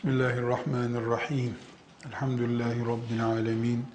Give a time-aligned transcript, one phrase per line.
[0.00, 1.54] Bismillahirrahmanirrahim.
[2.06, 3.86] Elhamdülillahi Rabbil alemin.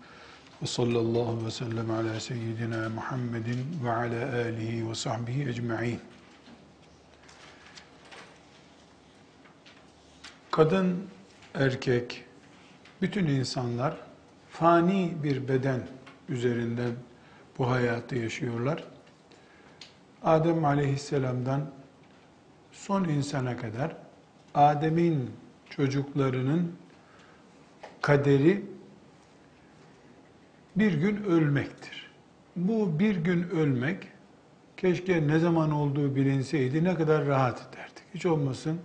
[0.62, 6.00] Ve sallallahu ve sellem ala seyyidina Muhammedin ve ala alihi ve sahbihi ecma'in.
[10.52, 11.08] Kadın,
[11.54, 12.26] erkek,
[13.02, 13.98] bütün insanlar
[14.50, 15.88] fani bir beden
[16.30, 16.92] üzerinden
[17.58, 18.84] bu hayatı yaşıyorlar.
[20.24, 21.72] Adem aleyhisselamdan
[22.72, 23.96] son insana kadar
[24.54, 25.45] Adem'in
[25.76, 26.72] çocuklarının
[28.02, 28.66] kaderi
[30.76, 32.12] bir gün ölmektir.
[32.56, 34.08] Bu bir gün ölmek
[34.78, 38.04] keşke ne zaman olduğu bilinseydi ne kadar rahat ederdik.
[38.14, 38.80] Hiç olmasın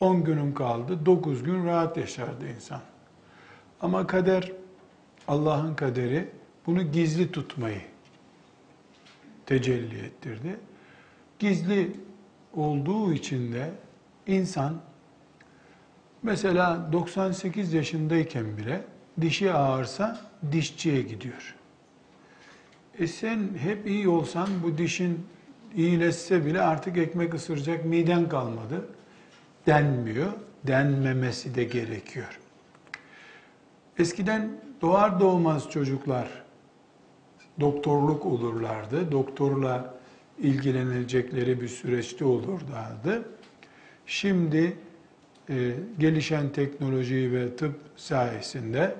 [0.00, 2.80] 10 günüm kaldı, 9 gün rahat yaşardı insan.
[3.80, 4.52] Ama kader,
[5.28, 6.28] Allah'ın kaderi
[6.66, 7.80] bunu gizli tutmayı
[9.46, 10.56] tecelli ettirdi.
[11.38, 11.96] Gizli
[12.54, 13.70] olduğu için de
[14.26, 14.80] insan
[16.26, 18.84] mesela 98 yaşındayken bile
[19.20, 20.20] dişi ağırsa
[20.52, 21.54] dişçiye gidiyor.
[22.98, 25.26] E sen hep iyi olsan bu dişin
[25.74, 28.88] iyileşse bile artık ekmek ısıracak miden kalmadı
[29.66, 30.32] denmiyor.
[30.66, 32.40] Denmemesi de gerekiyor.
[33.98, 36.28] Eskiden doğar doğmaz çocuklar
[37.60, 39.12] doktorluk olurlardı.
[39.12, 39.94] Doktorla
[40.38, 43.28] ilgilenecekleri bir süreçte olurlardı.
[44.06, 44.76] Şimdi
[45.48, 48.94] e, gelişen teknoloji ve tıp sayesinde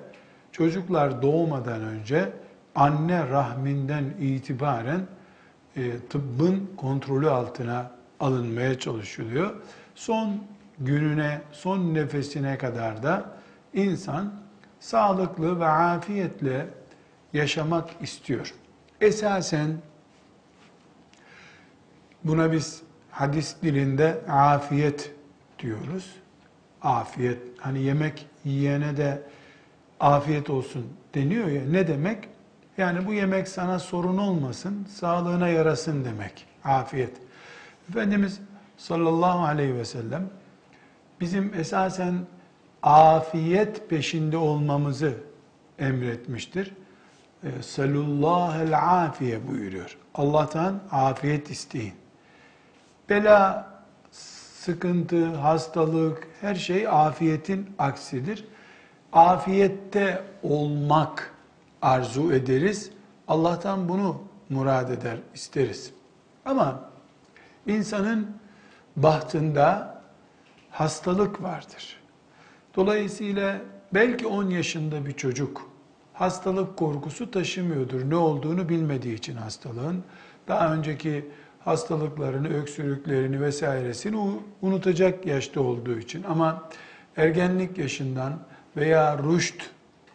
[0.51, 2.31] çocuklar doğmadan önce
[2.75, 5.01] anne rahminden itibaren
[5.75, 9.55] e, tıbbın kontrolü altına alınmaya çalışılıyor.
[9.95, 10.43] Son
[10.79, 13.25] gününe, son nefesine kadar da
[13.73, 14.33] insan
[14.79, 16.67] sağlıklı ve afiyetle
[17.33, 18.53] yaşamak istiyor.
[19.01, 19.77] Esasen
[22.23, 22.81] buna biz
[23.11, 25.11] hadis dilinde afiyet
[25.59, 26.15] diyoruz.
[26.81, 29.21] Afiyet, hani yemek yiyene de
[29.99, 31.61] afiyet olsun deniyor ya.
[31.65, 32.29] Ne demek?
[32.77, 36.45] Yani bu yemek sana sorun olmasın, sağlığına yarasın demek.
[36.63, 37.17] Afiyet.
[37.89, 38.39] Efendimiz
[38.77, 40.29] sallallahu aleyhi ve sellem
[41.21, 42.15] bizim esasen
[42.83, 45.13] afiyet peşinde olmamızı
[45.79, 46.73] emretmiştir.
[47.61, 49.97] Salullahel afiye buyuruyor.
[50.15, 51.93] Allah'tan afiyet isteyin.
[53.09, 53.67] Bela,
[54.59, 58.45] sıkıntı, hastalık, her şey afiyetin aksidir.
[59.13, 61.33] Afiyette olmak
[61.81, 62.91] arzu ederiz.
[63.27, 65.91] Allah'tan bunu murad eder, isteriz.
[66.45, 66.89] Ama
[67.67, 68.27] insanın
[68.95, 70.01] bahtında
[70.71, 71.99] hastalık vardır.
[72.75, 73.57] Dolayısıyla
[73.93, 75.69] belki 10 yaşında bir çocuk
[76.13, 78.09] hastalık korkusu taşımıyordur.
[78.09, 80.03] Ne olduğunu bilmediği için hastalığın.
[80.47, 81.25] Daha önceki
[81.67, 86.23] hastalıklarını, öksürüklerini vesairesini unutacak yaşta olduğu için.
[86.23, 86.69] Ama
[87.17, 88.39] ergenlik yaşından
[88.77, 89.63] veya rüşt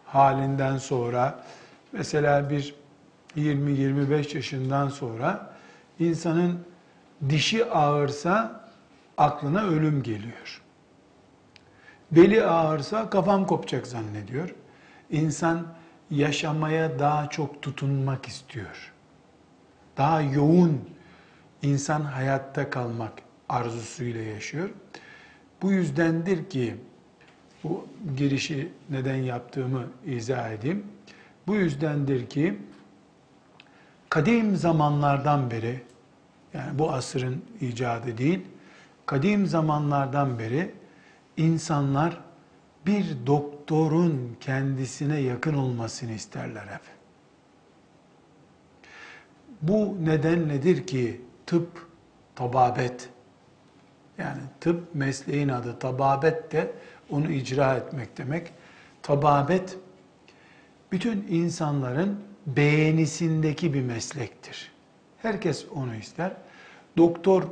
[0.04, 1.44] halinden sonra
[1.92, 2.74] mesela bir
[3.36, 5.52] 20-25 yaşından sonra
[5.98, 6.58] insanın
[7.28, 8.60] dişi ağırsa
[9.18, 10.62] aklına ölüm geliyor.
[12.10, 14.54] Beli ağırsa kafam kopacak zannediyor.
[15.10, 15.66] İnsan
[16.10, 18.92] yaşamaya daha çok tutunmak istiyor.
[19.96, 20.80] Daha yoğun
[21.62, 23.12] insan hayatta kalmak
[23.48, 24.70] arzusuyla yaşıyor.
[25.62, 26.76] Bu yüzdendir ki
[27.64, 27.86] bu
[28.16, 30.86] girişi neden yaptığımı izah edeyim.
[31.46, 32.58] Bu yüzdendir ki
[34.08, 35.82] kadim zamanlardan beri
[36.54, 38.40] yani bu asırın icadı değil,
[39.06, 40.74] kadim zamanlardan beri
[41.36, 42.20] insanlar
[42.86, 46.80] bir doktorun kendisine yakın olmasını isterler hep.
[49.62, 51.20] Bu neden nedir ki
[51.52, 51.86] tıp,
[52.34, 53.08] tababet,
[54.18, 56.72] yani tıp mesleğin adı, tababet de
[57.10, 58.52] onu icra etmek demek.
[59.02, 59.76] Tababet,
[60.92, 64.72] bütün insanların beğenisindeki bir meslektir.
[65.22, 66.32] Herkes onu ister.
[66.96, 67.42] Doktor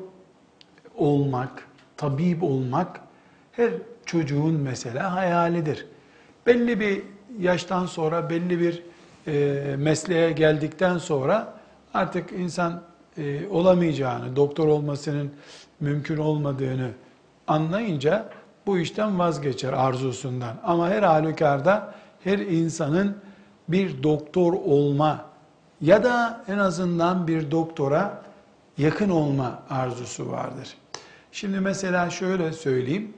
[0.94, 3.00] olmak, tabip olmak
[3.52, 3.70] her
[4.06, 5.86] çocuğun mesela hayalidir.
[6.46, 7.02] Belli bir
[7.38, 8.82] yaştan sonra, belli bir
[9.26, 11.54] e, mesleğe geldikten sonra
[11.94, 15.30] artık insan e, olamayacağını, doktor olmasının
[15.80, 16.90] mümkün olmadığını
[17.46, 18.30] anlayınca
[18.66, 20.56] bu işten vazgeçer arzusundan.
[20.64, 23.16] Ama her halükarda her insanın
[23.68, 25.24] bir doktor olma
[25.80, 28.22] ya da en azından bir doktora
[28.78, 30.76] yakın olma arzusu vardır.
[31.32, 33.12] Şimdi mesela şöyle söyleyeyim.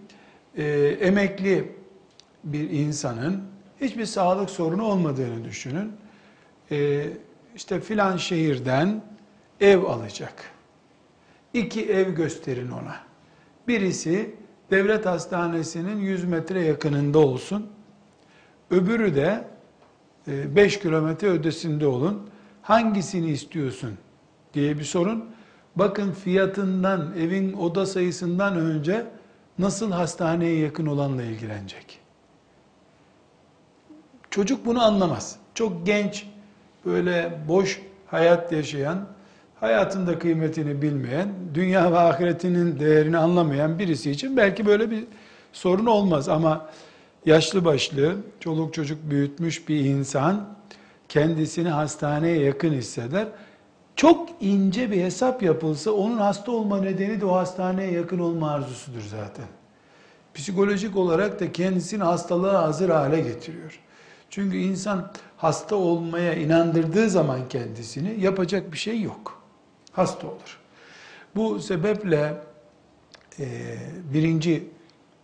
[0.57, 0.65] E,
[1.01, 1.77] emekli
[2.45, 3.43] bir insanın
[3.81, 5.93] hiçbir sağlık sorunu olmadığını düşünün.
[6.71, 7.07] E,
[7.57, 9.03] işte filan şehirden
[9.63, 10.35] ev alacak.
[11.55, 12.97] İki ev gösterin ona.
[13.69, 14.35] Birisi
[14.71, 17.67] devlet hastanesinin 100 metre yakınında olsun.
[18.71, 19.45] Öbürü de
[20.27, 22.31] 5 kilometre ötesinde olun.
[22.63, 23.99] Hangisini istiyorsun
[24.55, 25.25] diye bir sorun.
[25.77, 29.07] Bakın fiyatından, evin oda sayısından önce
[29.59, 31.99] nasıl hastaneye yakın olanla ilgilenecek.
[34.31, 35.37] Çocuk bunu anlamaz.
[35.55, 36.27] Çok genç,
[36.87, 39.07] böyle boş hayat yaşayan,
[39.63, 45.05] hayatında kıymetini bilmeyen, dünya ve ahiretinin değerini anlamayan birisi için belki böyle bir
[45.53, 46.67] sorun olmaz ama
[47.27, 50.49] yaşlı başlı, çoluk çocuk büyütmüş bir insan
[51.09, 53.29] kendisini hastaneye yakın hisseder.
[53.97, 59.03] Çok ince bir hesap yapılsa onun hasta olma nedeni de o hastaneye yakın olma arzusudur
[59.11, 59.47] zaten.
[60.35, 63.81] Psikolojik olarak da kendisini hastalığa hazır hale getiriyor.
[64.31, 69.42] Çünkü insan hasta olmaya inandırdığı zaman kendisini yapacak bir şey yok.
[69.93, 70.59] Hasta olur.
[71.37, 72.35] Bu sebeple
[73.39, 73.47] e,
[74.15, 74.69] birinci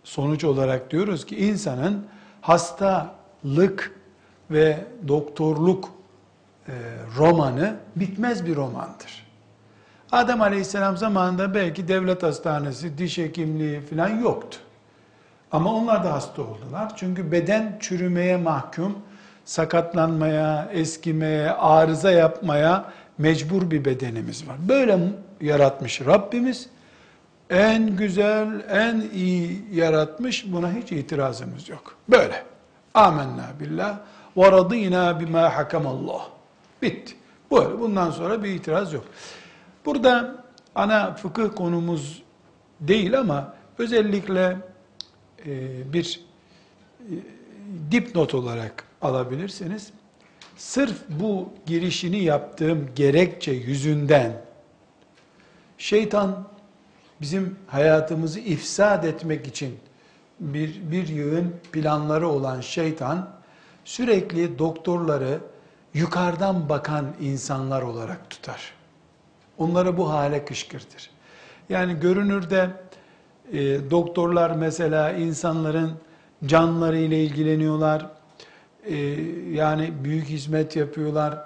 [0.05, 2.07] sonuç olarak diyoruz ki insanın
[2.41, 3.95] hastalık
[4.51, 5.89] ve doktorluk
[6.69, 6.73] e,
[7.17, 9.29] romanı bitmez bir romandır.
[10.13, 14.59] Adem Aleyhisselam zamanında belki devlet hastanesi, diş hekimliği falan yoktu.
[15.53, 16.93] Ama onlar da hasta oldular.
[16.97, 18.99] Çünkü beden çürümeye mahkum,
[19.45, 22.85] sakatlanmaya, eskimeye, arıza yapmaya
[23.19, 24.57] mecbur bir bedenimiz var.
[24.69, 24.99] Böyle
[25.41, 26.69] yaratmış Rabbimiz.
[27.51, 30.53] En güzel, en iyi yaratmış.
[30.53, 31.97] Buna hiç itirazımız yok.
[32.09, 32.45] Böyle.
[32.95, 33.99] Amenna billah
[34.37, 36.29] ve radînâ bimâ hakamallah.
[36.83, 37.15] Bitti.
[37.53, 37.81] Böyle.
[37.81, 39.05] Bundan sonra bir itiraz yok.
[39.87, 40.45] Burada
[40.75, 42.23] ana fıkıh konumuz
[42.81, 44.57] değil ama özellikle
[45.47, 46.21] e, bir
[47.01, 47.15] e,
[47.91, 49.93] dipnot olarak alabilirsiniz.
[50.59, 54.33] Sırf bu girişini yaptığım gerekçe yüzünden
[55.79, 56.49] şeytan
[57.21, 59.79] bizim hayatımızı ifsad etmek için
[60.41, 63.31] bir, bir yığın planları olan şeytan
[63.85, 65.41] sürekli doktorları
[65.95, 68.73] yukarıdan bakan insanlar olarak tutar.
[69.59, 71.11] Onları bu hale kışkırtır.
[71.69, 72.71] Yani görünürde
[73.53, 75.93] e, doktorlar mesela insanların
[76.47, 78.18] canları ile ilgileniyorlar.
[78.89, 78.97] E,
[79.53, 81.45] yani büyük hizmet yapıyorlar.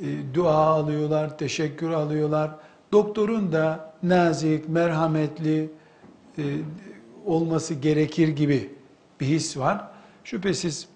[0.00, 2.50] E, dua alıyorlar, teşekkür alıyorlar.
[2.92, 5.70] Doktorun da nazik, merhametli
[6.38, 6.42] e,
[7.26, 8.70] olması gerekir gibi
[9.20, 9.84] bir his var.
[10.24, 10.88] Şüphesiz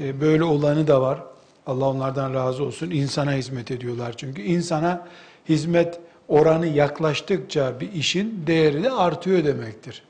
[0.00, 1.22] e, böyle olanı da var.
[1.66, 2.90] Allah onlardan razı olsun.
[2.90, 4.42] İnsana hizmet ediyorlar çünkü.
[4.42, 5.08] insana
[5.48, 10.02] hizmet oranı yaklaştıkça bir işin değeri de artıyor demektir.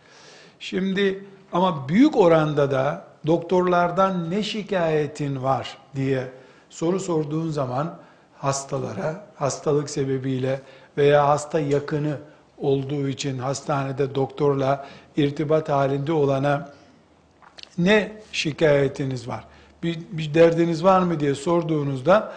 [0.60, 6.28] Şimdi ama büyük oranda da doktorlardan ne şikayetin var diye
[6.70, 7.98] soru sorduğun zaman
[8.38, 10.60] hastalara hastalık sebebiyle
[10.96, 12.18] veya hasta yakını
[12.58, 14.86] olduğu için hastanede doktorla
[15.16, 16.72] irtibat halinde olana
[17.78, 19.44] ne şikayetiniz var?
[19.82, 22.32] Bir, bir derdiniz var mı diye sorduğunuzda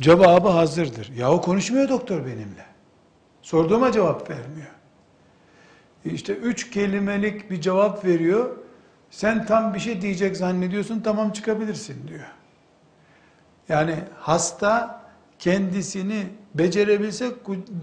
[0.00, 1.12] cevabı hazırdır.
[1.16, 2.64] Yahu konuşmuyor doktor benimle.
[3.42, 4.70] Sorduğuma cevap vermiyor.
[6.04, 8.56] İşte üç kelimelik bir cevap veriyor.
[9.10, 12.26] Sen tam bir şey diyecek zannediyorsun, tamam çıkabilirsin diyor.
[13.68, 15.00] Yani hasta
[15.38, 17.32] kendisini becerebilse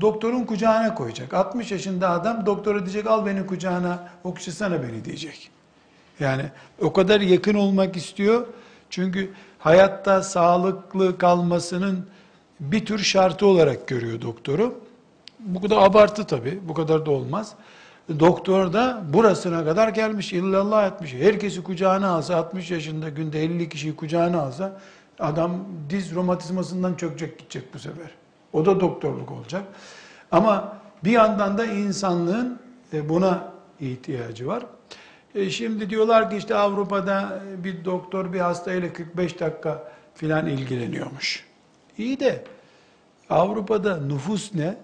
[0.01, 1.33] doktorun kucağına koyacak.
[1.33, 5.51] 60 yaşında adam doktora diyecek al beni kucağına okşasana beni diyecek.
[6.19, 6.43] Yani
[6.81, 8.47] o kadar yakın olmak istiyor.
[8.89, 12.07] Çünkü hayatta sağlıklı kalmasının
[12.59, 14.79] bir tür şartı olarak görüyor doktoru.
[15.39, 17.53] Bu kadar abartı tabi, bu kadar da olmaz.
[18.19, 21.13] Doktor da burasına kadar gelmiş, illallah etmiş.
[21.13, 24.79] Herkesi kucağına alsa, 60 yaşında günde 50 kişiyi kucağına alsa,
[25.19, 28.09] adam diz romatizmasından çökecek gidecek bu sefer.
[28.53, 29.63] O da doktorluk olacak.
[30.31, 32.59] Ama bir yandan da insanlığın
[32.93, 34.65] e, buna ihtiyacı var.
[35.35, 41.45] E, şimdi diyorlar ki işte Avrupa'da bir doktor bir hastayla 45 dakika filan ilgileniyormuş.
[41.97, 42.43] İyi de
[43.29, 44.77] Avrupa'da nüfus ne?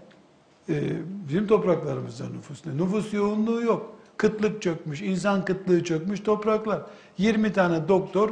[0.69, 0.73] E,
[1.27, 2.77] bizim topraklarımızda nüfus ne?
[2.77, 3.95] Nüfus yoğunluğu yok.
[4.17, 6.81] Kıtlık çökmüş, insan kıtlığı çökmüş topraklar.
[7.17, 8.29] 20 tane doktor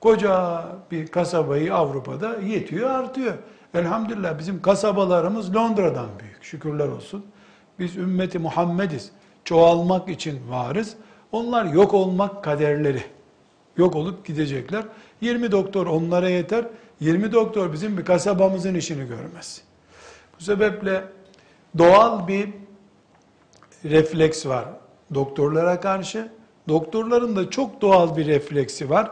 [0.00, 3.34] koca bir kasabayı Avrupa'da yetiyor, artıyor.
[3.74, 6.44] Elhamdülillah bizim kasabalarımız Londra'dan büyük.
[6.44, 7.26] Şükürler olsun.
[7.78, 9.10] Biz ümmeti Muhammediz.
[9.44, 10.96] Çoğalmak için varız.
[11.32, 13.02] Onlar yok olmak kaderleri.
[13.76, 14.84] Yok olup gidecekler.
[15.20, 16.64] 20 doktor onlara yeter.
[17.00, 19.62] 20 doktor bizim bir kasabamızın işini görmez.
[20.38, 21.04] Bu sebeple
[21.78, 22.48] doğal bir
[23.84, 24.64] refleks var
[25.14, 26.28] doktorlara karşı.
[26.68, 29.10] Doktorların da çok doğal bir refleksi var.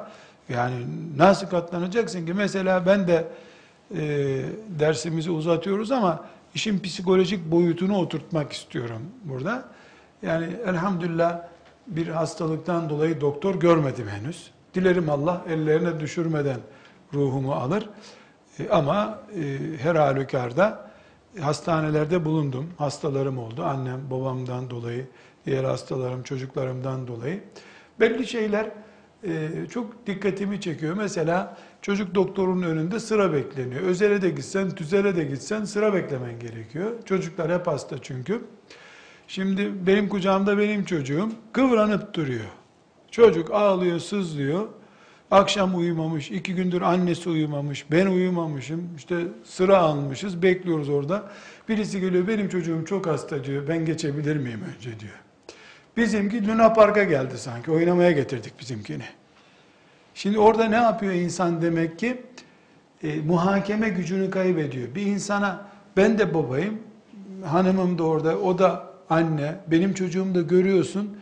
[0.48, 0.74] Yani
[1.16, 2.34] nasıl katlanacaksın ki?
[2.34, 3.24] Mesela ben de
[3.94, 3.98] e,
[4.68, 6.24] dersimizi uzatıyoruz ama
[6.54, 9.64] işin psikolojik boyutunu oturtmak istiyorum burada.
[10.22, 11.42] Yani elhamdülillah
[11.86, 14.50] bir hastalıktan dolayı doktor görmedim henüz.
[14.74, 16.60] Dilerim Allah ellerine düşürmeden
[17.14, 17.88] ruhumu alır.
[18.58, 20.89] E, ama e, her halükarda
[21.40, 22.66] hastanelerde bulundum.
[22.78, 23.62] Hastalarım oldu.
[23.64, 25.06] Annem, babamdan dolayı,
[25.46, 27.42] diğer hastalarım, çocuklarımdan dolayı.
[28.00, 28.70] Belli şeyler
[29.25, 30.96] e, çok dikkatimi çekiyor.
[30.96, 33.80] Mesela çocuk doktorun önünde sıra bekleniyor.
[33.80, 36.92] Özele de gitsen, tüzele de gitsen sıra beklemen gerekiyor.
[37.04, 38.44] Çocuklar hep hasta çünkü.
[39.28, 42.44] Şimdi benim kucağımda benim çocuğum kıvranıp duruyor.
[43.10, 44.68] Çocuk ağlıyor, sızlıyor.
[45.30, 51.30] Akşam uyumamış, iki gündür annesi uyumamış, ben uyumamışım, işte sıra almışız, bekliyoruz orada.
[51.68, 55.20] Birisi geliyor, benim çocuğum çok hasta diyor, ben geçebilir miyim önce diyor.
[55.96, 59.04] Bizimki Luna Park'a geldi sanki, oynamaya getirdik bizimkini.
[60.14, 62.22] Şimdi orada ne yapıyor insan demek ki?
[63.02, 64.94] E, muhakeme gücünü kaybediyor.
[64.94, 66.78] Bir insana, ben de babayım,
[67.44, 71.16] hanımım da orada, o da anne, benim çocuğum da görüyorsun,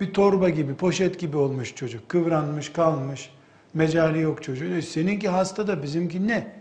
[0.00, 3.30] bir torba gibi, poşet gibi olmuş çocuk, kıvranmış, kalmış,
[3.74, 4.72] Mecali yok çocuğun.
[4.72, 6.52] E seninki hasta da bizimki ne?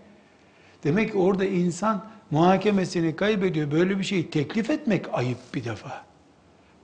[0.84, 3.72] Demek ki orada insan muhakemesini kaybediyor.
[3.72, 6.06] Böyle bir şeyi teklif etmek ayıp bir defa.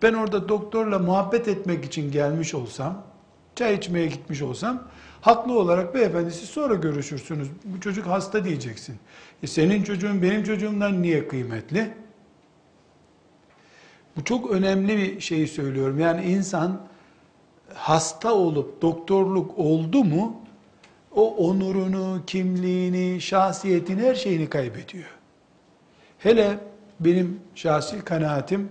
[0.02, 3.04] Ben orada doktorla muhabbet etmek için gelmiş olsam,
[3.56, 4.84] çay içmeye gitmiş olsam,
[5.22, 7.48] haklı olarak beyefendi siz sonra görüşürsünüz.
[7.66, 8.96] Bu çocuk hasta diyeceksin.
[9.44, 11.94] E senin çocuğun benim çocuğumdan niye kıymetli?
[14.18, 16.00] Bu çok önemli bir şeyi söylüyorum.
[16.00, 16.82] Yani insan
[17.76, 20.44] hasta olup doktorluk oldu mu
[21.16, 25.10] o onurunu, kimliğini, şahsiyetini, her şeyini kaybediyor.
[26.20, 26.60] Hele
[27.00, 28.70] benim şahsi kanaatim,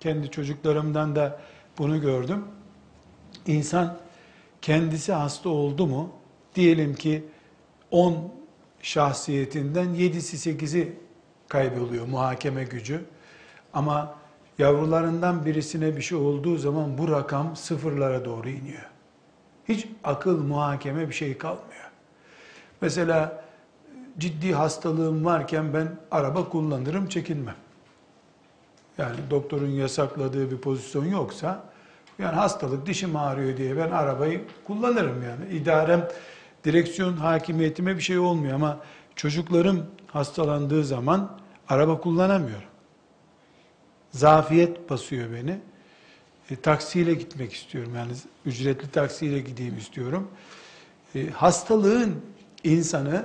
[0.00, 1.40] kendi çocuklarımdan da
[1.78, 2.44] bunu gördüm.
[3.46, 3.96] İnsan
[4.62, 6.10] kendisi hasta oldu mu,
[6.54, 7.24] diyelim ki
[7.90, 8.32] 10
[8.82, 10.92] şahsiyetinden 7'si 8'i
[11.48, 13.04] kayboluyor muhakeme gücü.
[13.72, 14.19] Ama
[14.60, 18.86] yavrularından birisine bir şey olduğu zaman bu rakam sıfırlara doğru iniyor.
[19.68, 21.90] Hiç akıl, muhakeme bir şey kalmıyor.
[22.80, 23.44] Mesela
[24.18, 27.54] ciddi hastalığım varken ben araba kullanırım, çekinmem.
[28.98, 31.62] Yani doktorun yasakladığı bir pozisyon yoksa,
[32.18, 35.54] yani hastalık, dişim ağrıyor diye ben arabayı kullanırım yani.
[35.54, 36.08] İdarem,
[36.64, 38.78] direksiyon hakimiyetime bir şey olmuyor ama
[39.16, 41.30] çocuklarım hastalandığı zaman
[41.68, 42.69] araba kullanamıyorum
[44.10, 45.58] zafiyet basıyor beni.
[46.50, 47.92] E, taksiyle gitmek istiyorum.
[47.96, 48.12] Yani
[48.46, 50.28] ücretli taksiyle gideyim istiyorum.
[51.14, 52.16] E, hastalığın
[52.64, 53.24] insanı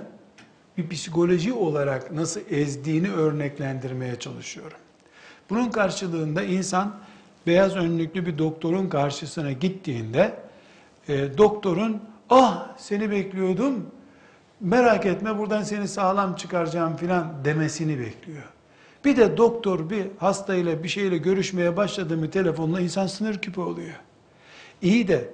[0.77, 4.77] bir psikoloji olarak nasıl ezdiğini örneklendirmeye çalışıyorum.
[5.49, 6.95] Bunun karşılığında insan
[7.47, 10.39] beyaz önlüklü bir doktorun karşısına gittiğinde
[11.07, 13.91] e, doktorun ah seni bekliyordum
[14.59, 18.43] merak etme buradan seni sağlam çıkaracağım filan demesini bekliyor.
[19.05, 23.99] Bir de doktor bir hastayla bir şeyle görüşmeye başladı mı telefonla insan sınır küpü oluyor.
[24.81, 25.29] İyi de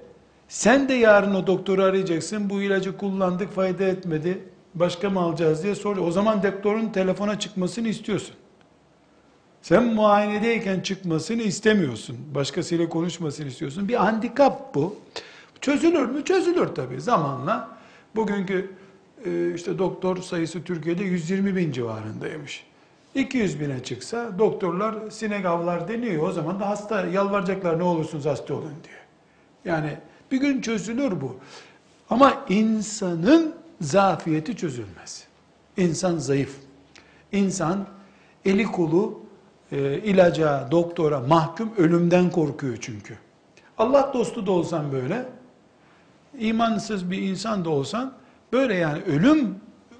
[0.47, 2.49] sen de yarın o doktoru arayacaksın.
[2.49, 4.43] Bu ilacı kullandık fayda etmedi.
[4.75, 6.07] Başka mı alacağız diye soruyor.
[6.07, 8.35] O zaman doktorun telefona çıkmasını istiyorsun.
[9.61, 12.17] Sen muayenedeyken çıkmasını istemiyorsun.
[12.35, 13.87] Başkasıyla konuşmasını istiyorsun.
[13.87, 14.95] Bir handikap bu.
[15.61, 16.23] Çözülür mü?
[16.23, 17.77] Çözülür tabii zamanla.
[18.15, 18.71] Bugünkü
[19.25, 22.70] e, işte doktor sayısı Türkiye'de 120 bin civarındaymış.
[23.15, 26.27] 200 bine çıksa doktorlar sinek avlar deniyor.
[26.27, 28.99] O zaman da hasta yalvaracaklar ne olursunuz hasta olun diyor.
[29.65, 29.97] Yani
[30.31, 31.35] bir gün çözülür bu.
[32.09, 35.27] Ama insanın zafiyeti çözülmez.
[35.77, 36.55] İnsan zayıf.
[37.31, 37.85] İnsan
[38.45, 39.19] eli kolu
[39.71, 43.17] e, ilaca, doktora mahkum ölümden korkuyor çünkü.
[43.77, 45.25] Allah dostu da olsan böyle,
[46.39, 48.13] imansız bir insan da olsan
[48.53, 49.55] böyle yani ölüm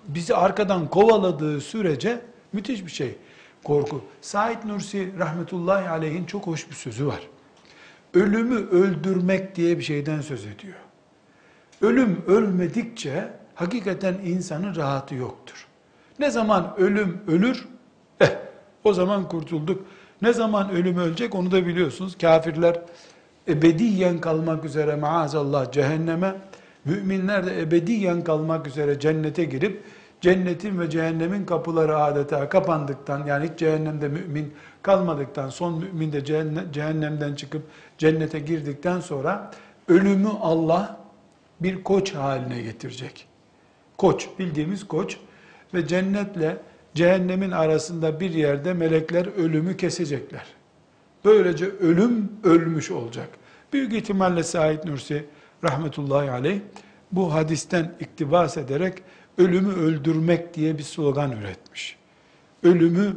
[0.08, 2.22] bizi arkadan kovaladığı sürece
[2.54, 3.16] Müthiş bir şey.
[3.64, 4.02] Korku.
[4.22, 7.20] Said Nursi rahmetullahi aleyhin çok hoş bir sözü var.
[8.14, 10.76] Ölümü öldürmek diye bir şeyden söz ediyor.
[11.82, 15.68] Ölüm ölmedikçe hakikaten insanın rahatı yoktur.
[16.20, 17.68] Ne zaman ölüm ölür?
[18.20, 18.30] Eh,
[18.84, 19.86] o zaman kurtulduk.
[20.22, 22.18] Ne zaman ölüm ölecek onu da biliyorsunuz.
[22.18, 22.82] Kafirler
[23.48, 26.36] ebediyen kalmak üzere maazallah cehenneme,
[26.86, 29.84] müminler de ebediyen kalmak üzere cennete girip
[30.22, 36.26] cennetin ve cehennemin kapıları adeta kapandıktan yani hiç cehennemde mümin kalmadıktan son mümin de
[36.74, 37.64] cehennemden çıkıp
[37.98, 39.52] cennete girdikten sonra
[39.88, 40.98] ölümü Allah
[41.60, 43.28] bir koç haline getirecek.
[43.98, 45.18] Koç bildiğimiz koç
[45.74, 46.58] ve cennetle
[46.94, 50.46] cehennemin arasında bir yerde melekler ölümü kesecekler.
[51.26, 53.30] Böylece ölüm ölmüş olacak.
[53.74, 55.26] Büyük ihtimalle Said Nursi
[55.64, 56.60] rahmetullahi aleyh
[57.12, 59.04] bu hadisten iktibas ederek
[59.42, 61.98] ölümü öldürmek diye bir slogan üretmiş.
[62.64, 63.16] Ölümü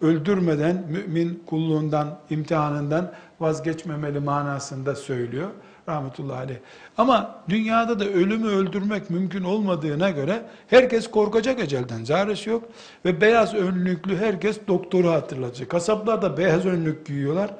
[0.00, 5.50] öldürmeden mümin kulluğundan, imtihanından vazgeçmemeli manasında söylüyor
[5.88, 6.58] rahmetullahi aleyh.
[6.98, 12.04] Ama dünyada da ölümü öldürmek mümkün olmadığına göre herkes korkacak ecelden.
[12.04, 12.64] Çaresi yok.
[13.04, 15.68] Ve beyaz önlüklü herkes doktoru hatırlatacak.
[15.68, 17.54] Kasaplar da beyaz önlük giyiyorlar.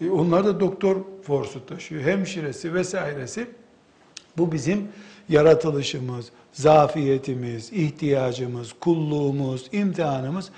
[0.00, 2.02] E onlar da doktor forsu taşıyor.
[2.02, 3.46] Hemşiresi vesairesi.
[4.38, 4.88] Bu bizim
[5.30, 10.50] yaratılışımız, zafiyetimiz, ihtiyacımız, kulluğumuz, imtihanımız.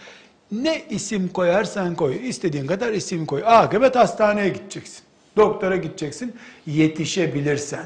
[0.52, 3.42] Ne isim koyarsan koy, istediğin kadar isim koy.
[3.46, 5.02] Akıbet hastaneye gideceksin.
[5.36, 6.36] Doktora gideceksin
[6.66, 7.84] yetişebilirsen.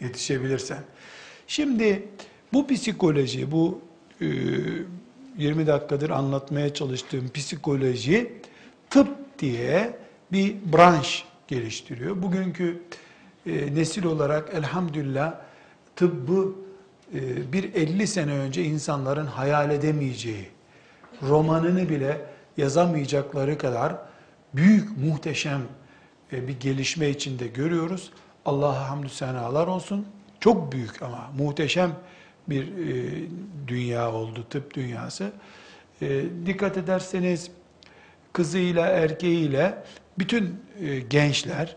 [0.00, 0.78] Yetişebilirsen.
[1.46, 2.08] Şimdi
[2.52, 3.80] bu psikoloji, bu
[4.20, 8.32] 20 e, dakikadır anlatmaya çalıştığım psikoloji
[8.90, 9.96] tıp diye
[10.32, 12.22] bir branş geliştiriyor.
[12.22, 12.82] Bugünkü
[13.46, 15.45] e, nesil olarak elhamdülillah
[15.96, 16.52] tıbbı
[17.14, 20.48] e, bir 50 sene önce insanların hayal edemeyeceği,
[21.22, 22.20] romanını bile
[22.56, 23.96] yazamayacakları kadar
[24.54, 25.62] büyük, muhteşem
[26.32, 28.10] e, bir gelişme içinde görüyoruz.
[28.44, 30.06] Allah'a hamdü senalar olsun.
[30.40, 31.92] Çok büyük ama muhteşem
[32.48, 33.28] bir e,
[33.68, 35.32] dünya oldu tıp dünyası.
[36.02, 37.50] E, dikkat ederseniz
[38.32, 39.84] kızıyla erkeğiyle
[40.18, 40.60] bütün
[41.10, 41.76] gençler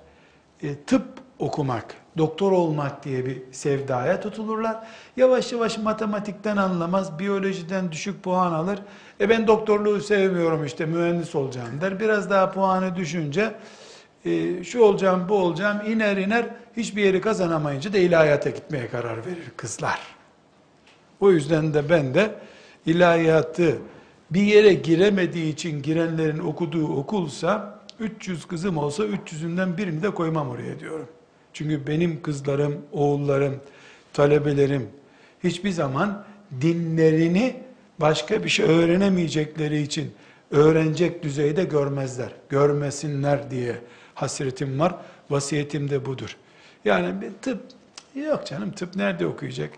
[0.88, 1.08] tıp
[1.40, 4.84] okumak, doktor olmak diye bir sevdaya tutulurlar.
[5.18, 8.80] Yavaş yavaş matematikten anlamaz, biyolojiden düşük puan alır.
[9.22, 12.00] E ben doktorluğu sevmiyorum işte mühendis olacağım der.
[12.00, 13.54] Biraz daha puanı düşünce
[14.26, 16.46] e, şu olacağım bu olacağım iner iner
[16.78, 20.00] hiçbir yeri kazanamayınca da ilahiyata gitmeye karar verir kızlar.
[21.20, 22.36] O yüzden de ben de
[22.86, 23.78] ilahiyatı
[24.32, 30.80] bir yere giremediği için girenlerin okuduğu okulsa 300 kızım olsa 300'ünden birini de koymam oraya
[30.80, 31.08] diyorum.
[31.54, 33.60] Çünkü benim kızlarım, oğullarım,
[34.14, 34.90] talebelerim
[35.44, 36.26] hiçbir zaman
[36.62, 37.56] dinlerini
[38.00, 40.12] başka bir şey öğrenemeyecekleri için
[40.52, 42.30] öğrenecek düzeyde görmezler.
[42.50, 43.76] Görmesinler diye
[44.16, 44.96] hasretim var.
[45.30, 46.38] Vasiyetim de budur.
[46.86, 47.62] Yani bir tıp,
[48.16, 49.70] yok canım tıp nerede okuyacak?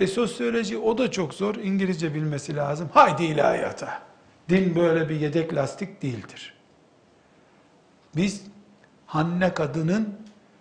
[0.00, 1.54] E sosyoloji o da çok zor.
[1.54, 2.88] İngilizce bilmesi lazım.
[2.92, 4.02] Haydi ilahiyata.
[4.48, 6.54] Din böyle bir yedek lastik değildir.
[8.16, 8.42] Biz
[9.08, 10.14] Hanne kadının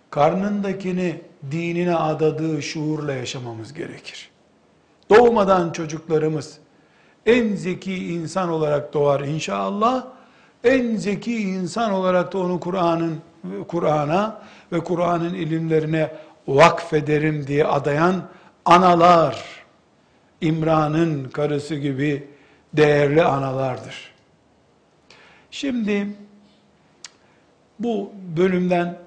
[0.09, 4.29] karnındakini dinine adadığı şuurla yaşamamız gerekir.
[5.09, 6.57] Doğmadan çocuklarımız
[7.25, 10.05] en zeki insan olarak doğar inşallah.
[10.63, 13.21] En zeki insan olarak da onu Kur'an'ın
[13.67, 14.41] Kur'an'a
[14.71, 16.11] ve Kur'an'ın ilimlerine
[16.47, 18.23] vakfederim diye adayan
[18.65, 19.45] analar,
[20.41, 22.27] İmran'ın karısı gibi
[22.73, 24.11] değerli analardır.
[25.51, 26.07] Şimdi
[27.79, 28.97] bu bölümden,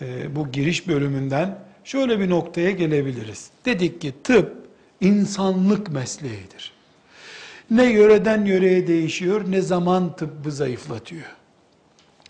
[0.00, 3.50] e, bu giriş bölümünden şöyle bir noktaya gelebiliriz.
[3.64, 4.52] Dedik ki tıp
[5.00, 6.72] insanlık mesleğidir.
[7.70, 11.26] Ne yöreden yöreye değişiyor, ne zaman tıbbı zayıflatıyor.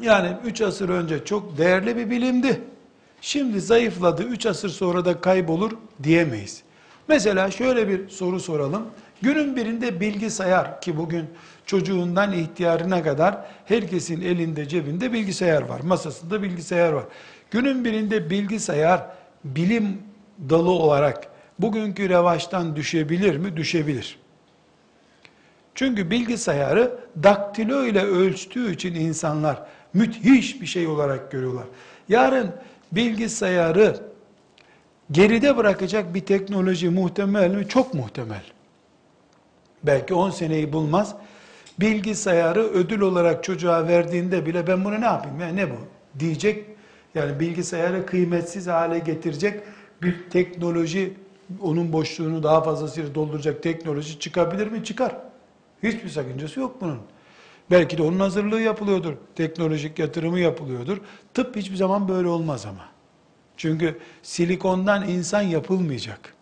[0.00, 2.60] Yani 3 asır önce çok değerli bir bilimdi.
[3.20, 5.72] Şimdi zayıfladı, 3 asır sonra da kaybolur
[6.02, 6.62] diyemeyiz.
[7.08, 8.86] Mesela şöyle bir soru soralım.
[9.22, 11.26] Günün birinde bilgisayar ki bugün
[11.66, 15.80] çocuğundan ihtiyarına kadar herkesin elinde cebinde bilgisayar var.
[15.80, 17.04] Masasında bilgisayar var.
[17.54, 19.00] Günün birinde bilgisayar
[19.44, 20.02] bilim
[20.50, 21.26] dalı olarak
[21.58, 23.56] bugünkü revaçtan düşebilir mi?
[23.56, 24.18] Düşebilir.
[25.74, 29.62] Çünkü bilgisayarı daktilo ile ölçtüğü için insanlar
[29.92, 31.64] müthiş bir şey olarak görüyorlar.
[32.08, 32.50] Yarın
[32.92, 34.00] bilgisayarı
[35.10, 37.68] geride bırakacak bir teknoloji muhtemel mi?
[37.68, 38.42] Çok muhtemel.
[39.82, 41.14] Belki 10 seneyi bulmaz.
[41.80, 45.76] Bilgisayarı ödül olarak çocuğa verdiğinde bile ben bunu ne yapayım ya ne bu
[46.18, 46.73] diyecek.
[47.14, 49.62] Yani bilgisayarı kıymetsiz hale getirecek
[50.02, 51.14] bir teknoloji
[51.62, 54.84] onun boşluğunu daha fazlasıyla dolduracak teknoloji çıkabilir mi?
[54.84, 55.16] Çıkar.
[55.82, 56.98] Hiçbir sakıncası yok bunun.
[57.70, 59.14] Belki de onun hazırlığı yapılıyordur.
[59.34, 60.98] Teknolojik yatırımı yapılıyordur.
[61.34, 62.88] Tıp hiçbir zaman böyle olmaz ama.
[63.56, 66.34] Çünkü silikondan insan yapılmayacak.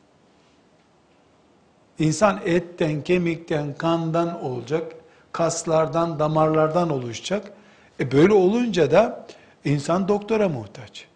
[1.99, 4.93] İnsan etten, kemikten, kandan olacak.
[5.33, 7.53] Kaslardan, damarlardan oluşacak.
[8.01, 9.27] E böyle olunca da
[9.64, 11.07] insan doktora muhtaç.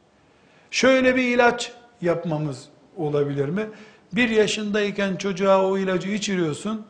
[0.71, 3.67] Şöyle bir ilaç yapmamız olabilir mi?
[4.13, 6.87] Bir yaşındayken çocuğa o ilacı içiriyorsun,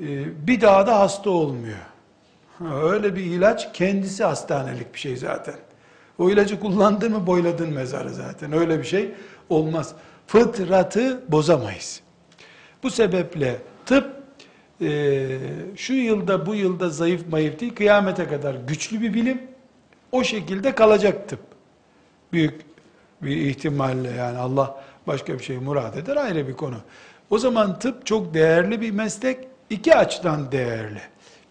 [0.00, 1.78] e, bir daha da hasta olmuyor.
[2.82, 5.54] Öyle bir ilaç kendisi hastanelik bir şey zaten.
[6.18, 8.52] O ilacı kullandın mı boyladın mezarı zaten.
[8.52, 9.10] Öyle bir şey
[9.48, 9.94] olmaz.
[10.26, 12.00] Fıtratı bozamayız.
[12.82, 14.22] Bu sebeple tıp
[14.80, 15.28] e,
[15.76, 19.42] şu yılda bu yılda zayıf mayıf değil kıyamete kadar güçlü bir bilim.
[20.12, 21.40] O şekilde kalacak tıp.
[22.32, 22.60] Büyük
[23.22, 26.76] bir ihtimalle yani Allah başka bir şey murad eder ayrı bir konu.
[27.30, 29.48] O zaman tıp çok değerli bir meslek.
[29.70, 31.00] iki açıdan değerli.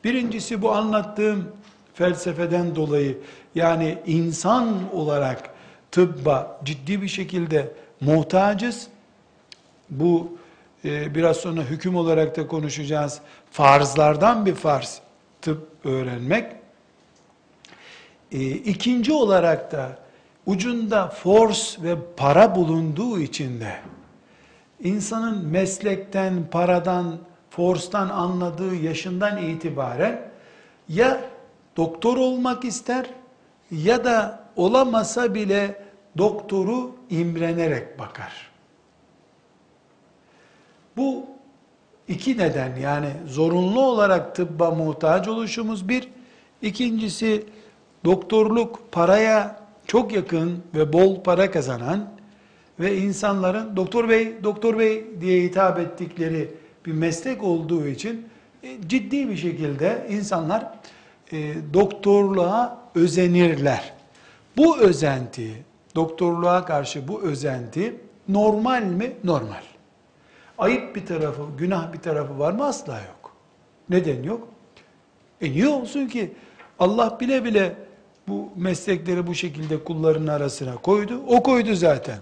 [0.03, 1.51] Birincisi bu anlattığım
[1.93, 3.17] felsefeden dolayı
[3.55, 5.49] yani insan olarak
[5.91, 8.87] tıbba ciddi bir şekilde muhtacız.
[9.89, 10.37] Bu
[10.85, 13.19] e, biraz sonra hüküm olarak da konuşacağız.
[13.51, 15.01] Farzlardan bir farz
[15.41, 16.64] tıp öğrenmek.
[18.35, 19.97] E, ikinci olarak da
[20.45, 23.75] ucunda force ve para bulunduğu için de
[24.83, 27.17] insanın meslekten, paradan,
[27.49, 30.21] forstan anladığı yaşından itibaren
[30.89, 31.21] ya
[31.77, 33.05] doktor olmak ister
[33.71, 35.81] ya da olamasa bile
[36.17, 38.51] doktoru imrenerek bakar.
[40.97, 41.25] Bu
[42.07, 46.09] iki neden yani zorunlu olarak tıbba muhtaç oluşumuz bir,
[46.61, 47.45] ikincisi
[48.05, 52.09] doktorluk paraya çok yakın ve bol para kazanan
[52.79, 56.51] ve insanların doktor bey, doktor bey diye hitap ettikleri
[56.85, 58.27] bir meslek olduğu için
[58.63, 60.73] e, ciddi bir şekilde insanlar
[61.31, 63.93] e, doktorluğa özenirler.
[64.57, 65.63] Bu özenti,
[65.95, 67.95] doktorluğa karşı bu özenti
[68.29, 69.13] normal mi?
[69.23, 69.63] Normal.
[70.57, 72.65] Ayıp bir tarafı, günah bir tarafı var mı?
[72.65, 73.35] Asla yok.
[73.89, 74.47] Neden yok?
[75.41, 76.33] E niye olsun ki?
[76.79, 77.75] Allah bile bile
[78.27, 81.21] bu meslekleri bu şekilde kulların arasına koydu.
[81.27, 82.17] O koydu zaten.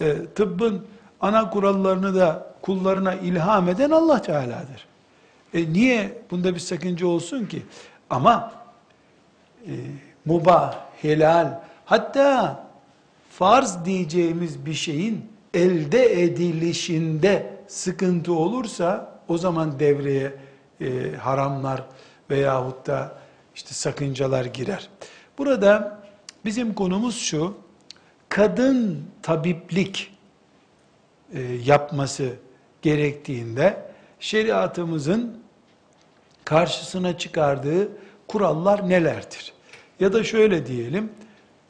[0.00, 0.86] E, tıbbın
[1.20, 4.86] ana kurallarını da kullarına ilham eden Allah Teala'dır.
[5.54, 7.62] E niye bunda bir sakınca olsun ki?
[8.10, 8.52] Ama
[9.66, 9.72] e,
[10.24, 12.64] mubah, helal, hatta
[13.30, 20.32] farz diyeceğimiz bir şeyin elde edilişinde sıkıntı olursa o zaman devreye
[20.80, 21.82] e, haramlar
[22.30, 23.19] veyahut da
[23.54, 24.88] işte sakıncalar girer.
[25.38, 26.00] Burada
[26.44, 27.54] bizim konumuz şu,
[28.28, 30.12] kadın tabiplik
[31.32, 32.32] e, yapması
[32.82, 35.38] gerektiğinde şeriatımızın
[36.44, 37.88] karşısına çıkardığı
[38.28, 39.52] kurallar nelerdir?
[40.00, 41.12] Ya da şöyle diyelim,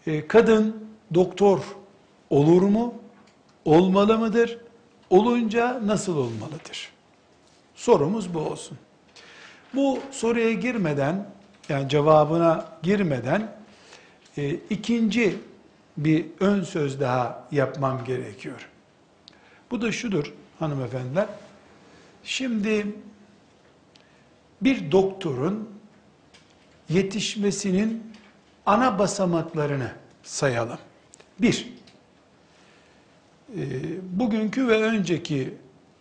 [0.07, 1.61] e, kadın doktor
[2.31, 2.95] olur mu?
[3.65, 4.59] Olmalı mıdır?
[5.11, 6.93] Olunca nasıl olmalıdır?
[7.75, 8.79] Sorumuz bu olsun.
[9.75, 11.31] Bu soruya girmeden,
[11.71, 13.53] yani cevabına girmeden
[14.37, 15.39] e, ikinci
[15.97, 18.69] bir ön söz daha yapmam gerekiyor.
[19.71, 21.27] Bu da şudur hanımefendiler.
[22.25, 22.87] Şimdi
[24.63, 25.71] bir doktorun
[26.89, 28.13] yetişmesinin
[28.67, 30.79] ana basamaklarını sayalım.
[31.41, 31.73] Bir,
[33.57, 33.61] e,
[34.19, 35.55] bugünkü ve önceki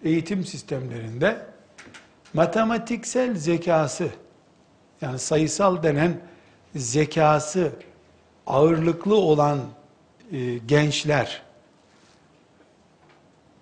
[0.03, 1.45] eğitim sistemlerinde
[2.33, 4.09] matematiksel zekası,
[5.01, 6.21] yani sayısal denen
[6.75, 7.71] zekası
[8.47, 9.59] ağırlıklı olan
[10.31, 11.41] e, gençler,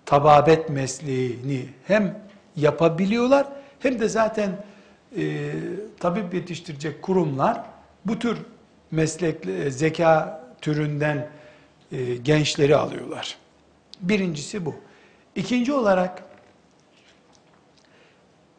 [0.06, 2.18] tababet mesleğini hem
[2.56, 3.46] yapabiliyorlar
[3.78, 4.64] hem de zaten
[5.16, 5.52] e,
[6.00, 7.62] tabip yetiştirecek kurumlar
[8.04, 8.38] bu tür
[8.90, 11.28] meslek e, zeka türünden
[11.92, 13.38] e, gençleri alıyorlar.
[14.00, 14.74] Birincisi bu.
[15.36, 16.22] İkinci olarak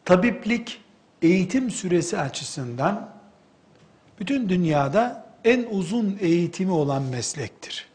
[0.04, 0.80] tabiplik
[1.22, 3.10] eğitim süresi açısından
[4.20, 7.88] bütün dünyada en uzun eğitimi olan meslektir.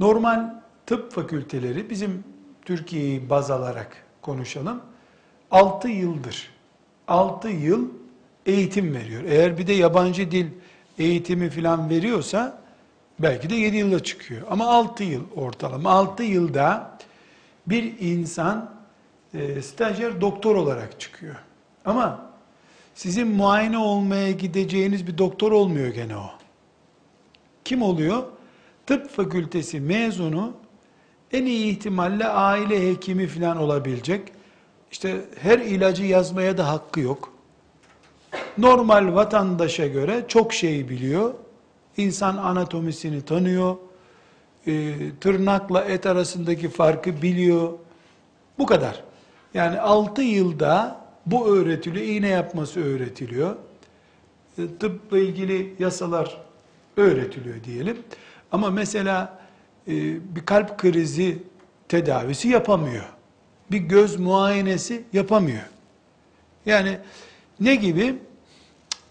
[0.00, 0.54] Normal
[0.86, 2.24] tıp fakülteleri bizim
[2.64, 4.80] Türkiye'yi baz alarak konuşalım.
[5.50, 6.50] 6 yıldır.
[7.08, 7.88] 6 yıl
[8.46, 9.22] eğitim veriyor.
[9.24, 10.46] Eğer bir de yabancı dil
[10.98, 12.58] eğitimi falan veriyorsa
[13.18, 14.42] belki de 7 yılda çıkıyor.
[14.50, 15.90] Ama 6 yıl ortalama.
[15.90, 16.98] 6 yılda
[17.66, 18.73] bir insan
[19.34, 21.34] e, stajyer doktor olarak çıkıyor.
[21.84, 22.30] Ama
[22.94, 26.30] sizin muayene olmaya gideceğiniz bir doktor olmuyor gene o.
[27.64, 28.24] Kim oluyor?
[28.86, 30.52] Tıp fakültesi mezunu
[31.32, 34.32] en iyi ihtimalle aile hekimi falan olabilecek.
[34.92, 37.32] İşte her ilacı yazmaya da hakkı yok.
[38.58, 41.34] Normal vatandaşa göre çok şey biliyor.
[41.96, 43.76] İnsan anatomisini tanıyor.
[44.66, 47.72] E, tırnakla et arasındaki farkı biliyor.
[48.58, 49.02] Bu kadar.
[49.54, 53.56] Yani 6 yılda bu öğretiliyor, iğne yapması öğretiliyor.
[54.58, 56.40] E, tıpla ilgili yasalar
[56.96, 58.02] öğretiliyor diyelim.
[58.52, 59.38] Ama mesela
[59.88, 59.92] e,
[60.36, 61.42] bir kalp krizi
[61.88, 63.04] tedavisi yapamıyor.
[63.70, 65.62] Bir göz muayenesi yapamıyor.
[66.66, 66.98] Yani
[67.60, 68.18] ne gibi?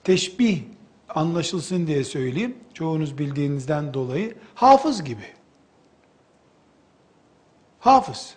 [0.03, 0.61] Teşbih
[1.09, 2.55] anlaşılsın diye söyleyeyim.
[2.73, 5.25] Çoğunuz bildiğinizden dolayı hafız gibi.
[7.79, 8.35] Hafız.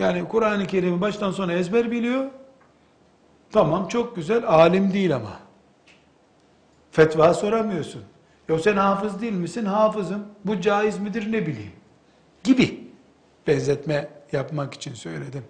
[0.00, 2.30] Yani Kur'an-ı Kerim'i baştan sona ezber biliyor.
[3.52, 5.40] Tamam çok güzel, alim değil ama.
[6.90, 8.02] Fetva soramıyorsun.
[8.48, 9.64] Ya sen hafız değil misin?
[9.64, 10.26] Hafızım.
[10.44, 11.72] Bu caiz midir ne bileyim.
[12.44, 12.88] Gibi
[13.46, 15.44] benzetme yapmak için söyledim.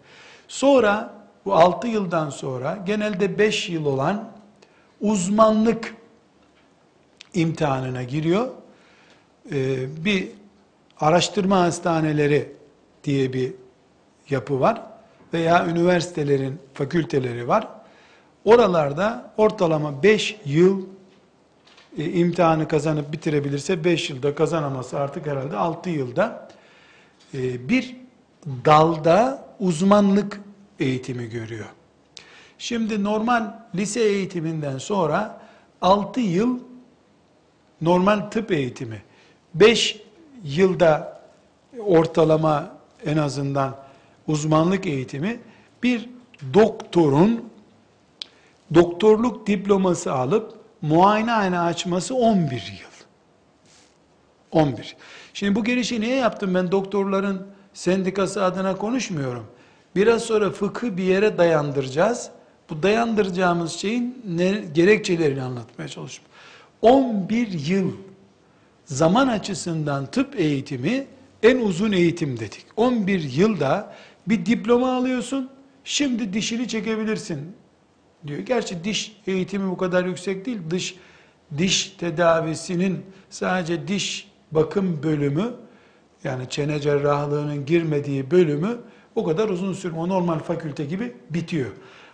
[0.49, 4.33] Sonra bu 6 yıldan sonra genelde 5 yıl olan
[5.01, 5.95] uzmanlık
[7.35, 8.49] imtihanına giriyor.
[9.53, 10.29] Ee, bir
[11.01, 12.53] araştırma hastaneleri
[13.05, 13.55] diye bir
[14.33, 14.83] yapı var
[15.33, 17.69] veya üniversitelerin fakülteleri var.
[18.45, 20.87] Oralarda ortalama 5 yıl
[21.99, 26.49] e, imtihanı kazanıp bitirebilirse 5 yılda kazanamazsa artık herhalde 6 yılda
[27.35, 27.97] e, bir
[28.65, 30.41] dalda uzmanlık
[30.81, 31.67] eğitimi görüyor.
[32.59, 35.41] Şimdi normal lise eğitiminden sonra
[35.83, 36.59] 6 yıl
[37.81, 39.03] normal tıp eğitimi,
[39.55, 40.03] 5
[40.45, 41.21] yılda
[41.79, 42.73] ortalama
[43.07, 43.77] en azından
[44.31, 45.41] uzmanlık eğitimi
[45.83, 46.09] bir
[46.55, 47.45] doktorun
[48.75, 52.91] doktorluk diploması alıp muayenehane açması 11 yıl.
[54.51, 54.97] 11.
[55.35, 56.55] Şimdi bu girişi niye yaptım?
[56.55, 59.47] Ben doktorların sendikası adına konuşmuyorum.
[59.97, 62.31] Biraz sonra fıkı bir yere dayandıracağız.
[62.71, 66.33] Bu dayandıracağımız şeyin ne, gerekçelerini anlatmaya çalışıyorum.
[66.83, 67.93] 11 yıl
[68.85, 71.07] zaman açısından tıp eğitimi
[71.43, 72.67] en uzun eğitim dedik.
[72.77, 73.95] 11 yılda
[74.31, 75.51] bir diploma alıyorsun,
[75.85, 77.53] şimdi dişini çekebilirsin
[78.27, 78.39] diyor.
[78.39, 80.59] Gerçi diş eğitimi bu kadar yüksek değil.
[80.71, 80.95] Dış
[81.59, 85.55] diş tedavisinin sadece diş bakım bölümü
[86.25, 88.79] yani çene cerrahlığının girmediği bölümü
[89.15, 90.09] o kadar uzun sürmüyor.
[90.09, 91.71] Normal fakülte gibi bitiyor.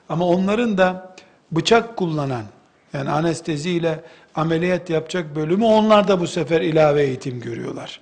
[0.09, 1.17] Ama onların da
[1.53, 2.45] bıçak kullanan
[2.93, 8.01] yani anesteziyle ameliyat yapacak bölümü onlar da bu sefer ilave eğitim görüyorlar.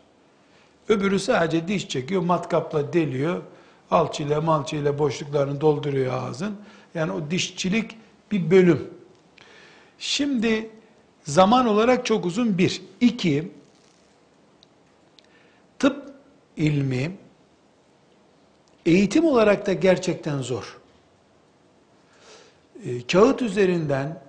[0.89, 3.43] Öbürü sadece diş çekiyor, matkapla deliyor,
[3.91, 6.57] alçıyla malçıyla boşluklarını dolduruyor ağzın.
[6.95, 7.97] Yani o dişçilik
[8.33, 8.91] bir bölüm.
[9.99, 10.71] Şimdi
[11.25, 12.83] zaman olarak çok uzun bir.
[13.01, 13.53] İki,
[15.79, 16.15] tıp
[16.57, 17.17] ilmi
[18.87, 20.79] eğitim olarak da gerçekten zor.
[22.85, 24.23] E, kağıt üzerinden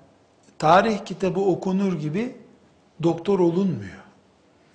[0.59, 2.35] tarih kitabı okunur gibi
[3.03, 4.05] doktor olunmuyor.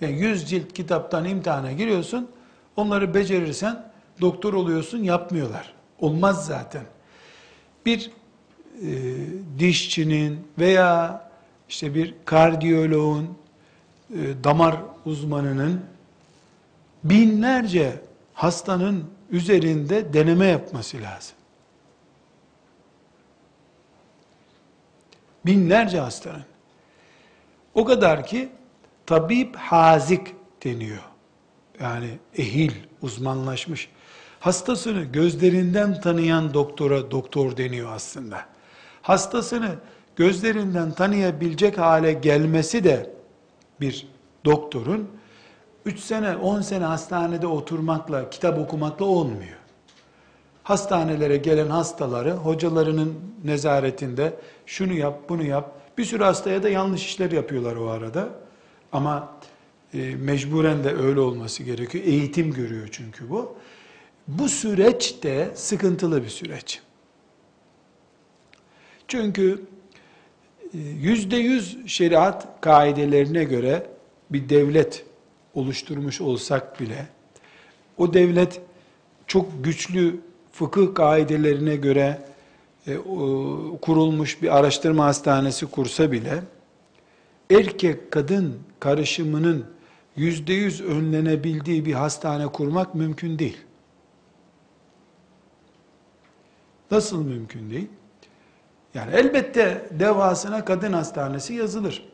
[0.00, 2.30] Yani 100 cilt kitaptan imtihana giriyorsun,
[2.76, 3.89] onları becerirsen
[4.20, 5.74] doktor oluyorsun, yapmıyorlar.
[5.98, 6.82] Olmaz zaten.
[7.86, 8.10] Bir
[8.82, 8.90] e,
[9.58, 11.30] dişçinin veya
[11.68, 13.38] işte bir kardiyoloğun,
[14.10, 15.80] e, damar uzmanının
[17.04, 18.00] binlerce
[18.34, 21.36] hastanın üzerinde deneme yapması lazım.
[25.46, 26.44] Binlerce hastanın.
[27.74, 28.48] O kadar ki
[29.06, 31.02] tabip hazik deniyor.
[31.80, 33.88] Yani ehil, uzmanlaşmış.
[34.40, 38.46] Hastasını gözlerinden tanıyan doktora doktor deniyor aslında.
[39.02, 39.74] Hastasını
[40.16, 43.10] gözlerinden tanıyabilecek hale gelmesi de
[43.80, 44.06] bir
[44.44, 45.08] doktorun
[45.84, 49.56] 3 sene, 10 sene hastanede oturmakla, kitap okumakla olmuyor.
[50.62, 54.34] Hastanelere gelen hastaları hocalarının nezaretinde
[54.66, 55.72] şunu yap, bunu yap.
[55.98, 58.28] Bir sürü hastaya da yanlış işler yapıyorlar o arada.
[58.92, 59.32] Ama
[59.94, 62.04] e, mecburen de öyle olması gerekiyor.
[62.04, 63.56] Eğitim görüyor çünkü bu.
[64.28, 66.80] Bu süreç de sıkıntılı bir süreç.
[69.08, 69.62] Çünkü
[70.74, 73.86] e, yüzde yüz şeriat kaidelerine göre
[74.30, 75.04] bir devlet
[75.54, 77.06] oluşturmuş olsak bile,
[77.98, 78.60] o devlet
[79.26, 80.20] çok güçlü
[80.52, 82.22] fıkıh kaidelerine göre
[82.86, 82.96] e,
[83.82, 86.42] kurulmuş bir araştırma hastanesi kursa bile,
[87.50, 89.64] erkek kadın karışımının
[90.16, 93.56] yüzde yüz önlenebildiği bir hastane kurmak mümkün değil.
[96.90, 97.88] Nasıl mümkün değil?
[98.94, 102.10] Yani elbette devasına kadın hastanesi yazılır.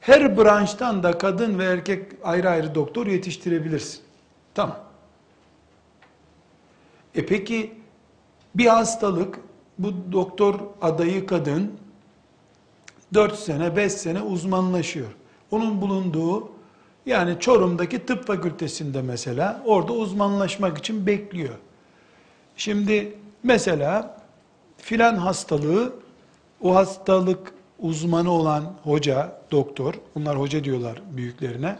[0.00, 4.00] Her branştan da kadın ve erkek ayrı ayrı doktor yetiştirebilirsin.
[4.54, 4.78] Tamam.
[7.14, 7.74] E peki
[8.54, 9.38] bir hastalık
[9.78, 11.72] bu doktor adayı kadın
[13.14, 15.08] 4 sene 5 sene uzmanlaşıyor.
[15.50, 16.52] Onun bulunduğu
[17.06, 21.54] yani Çorum'daki tıp fakültesinde mesela orada uzmanlaşmak için bekliyor.
[22.56, 24.16] Şimdi mesela
[24.76, 25.92] filan hastalığı
[26.60, 31.76] o hastalık uzmanı olan hoca, doktor, bunlar hoca diyorlar büyüklerine.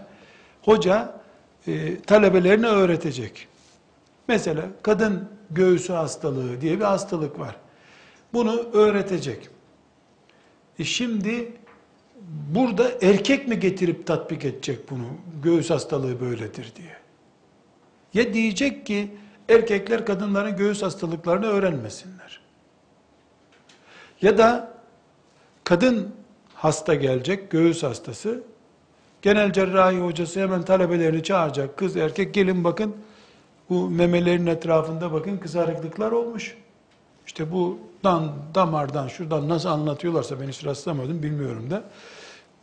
[0.63, 1.21] Hoca
[1.67, 3.49] e, talebelerine öğretecek.
[4.29, 7.57] Mesela kadın göğsü hastalığı diye bir hastalık var.
[8.33, 9.49] Bunu öğretecek.
[10.79, 11.53] E şimdi
[12.55, 15.07] burada erkek mi getirip tatbik edecek bunu?
[15.43, 16.97] Göğüs hastalığı böyledir diye.
[18.15, 19.11] Ya diyecek ki
[19.49, 22.41] erkekler kadınların göğüs hastalıklarını öğrenmesinler.
[24.23, 24.75] Ya da
[25.65, 26.15] kadın
[26.55, 28.43] hasta gelecek, göğüs hastası.
[29.23, 31.77] Genel cerrahi hocası hemen talebelerini çağıracak.
[31.77, 32.97] Kız erkek gelin bakın
[33.71, 36.57] bu memelerin etrafında bakın kızarıklıklar olmuş.
[37.27, 41.83] İşte bu dan, damardan, şuradan nasıl anlatıyorlarsa ben hiç rastlamadım bilmiyorum da.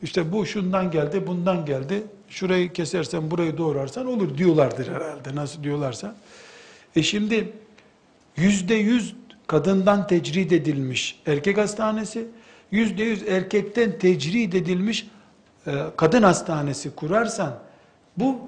[0.01, 2.03] İşte bu şundan geldi, bundan geldi.
[2.29, 5.35] Şurayı kesersen, burayı doğrarsan olur diyorlardır herhalde.
[5.35, 6.15] Nasıl diyorlarsa.
[6.95, 7.53] E şimdi
[8.37, 9.15] yüzde yüz
[9.47, 12.27] kadından tecrid edilmiş erkek hastanesi,
[12.71, 15.07] yüzde yüz erkekten tecrid edilmiş
[15.67, 17.59] e, kadın hastanesi kurarsan,
[18.17, 18.39] bu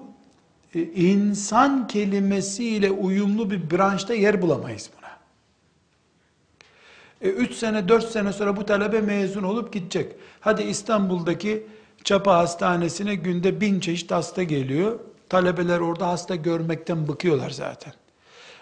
[0.76, 5.12] e, insan kelimesiyle uyumlu bir branşta yer bulamayız buna.
[7.22, 10.12] E, üç sene, dört sene sonra bu talebe mezun olup gidecek.
[10.40, 11.64] Hadi İstanbul'daki
[12.04, 15.00] Çapa Hastanesi'ne günde bin çeşit hasta geliyor.
[15.30, 17.94] Talebeler orada hasta görmekten bıkıyorlar zaten.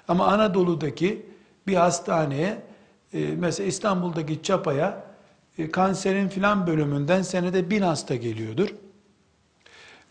[0.09, 1.25] Ama Anadolu'daki
[1.67, 2.61] bir hastaneye,
[3.13, 5.03] e, mesela İstanbul'daki Çapa'ya
[5.57, 8.69] e, kanserin filan bölümünden senede bin hasta geliyordur.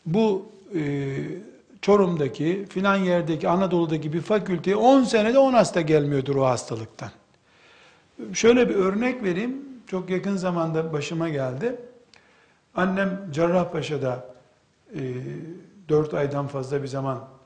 [0.07, 1.15] Bu e,
[1.83, 7.11] Çorum'daki filan yerdeki Anadolu'daki bir fakülteye 10 senede 10 hasta gelmiyordur o hastalıktan.
[8.33, 9.65] Şöyle bir örnek vereyim.
[9.87, 11.77] Çok yakın zamanda başıma geldi.
[12.75, 14.35] Annem Cerrahpaşa'da
[14.95, 15.01] e,
[15.89, 17.38] 4 aydan fazla bir zaman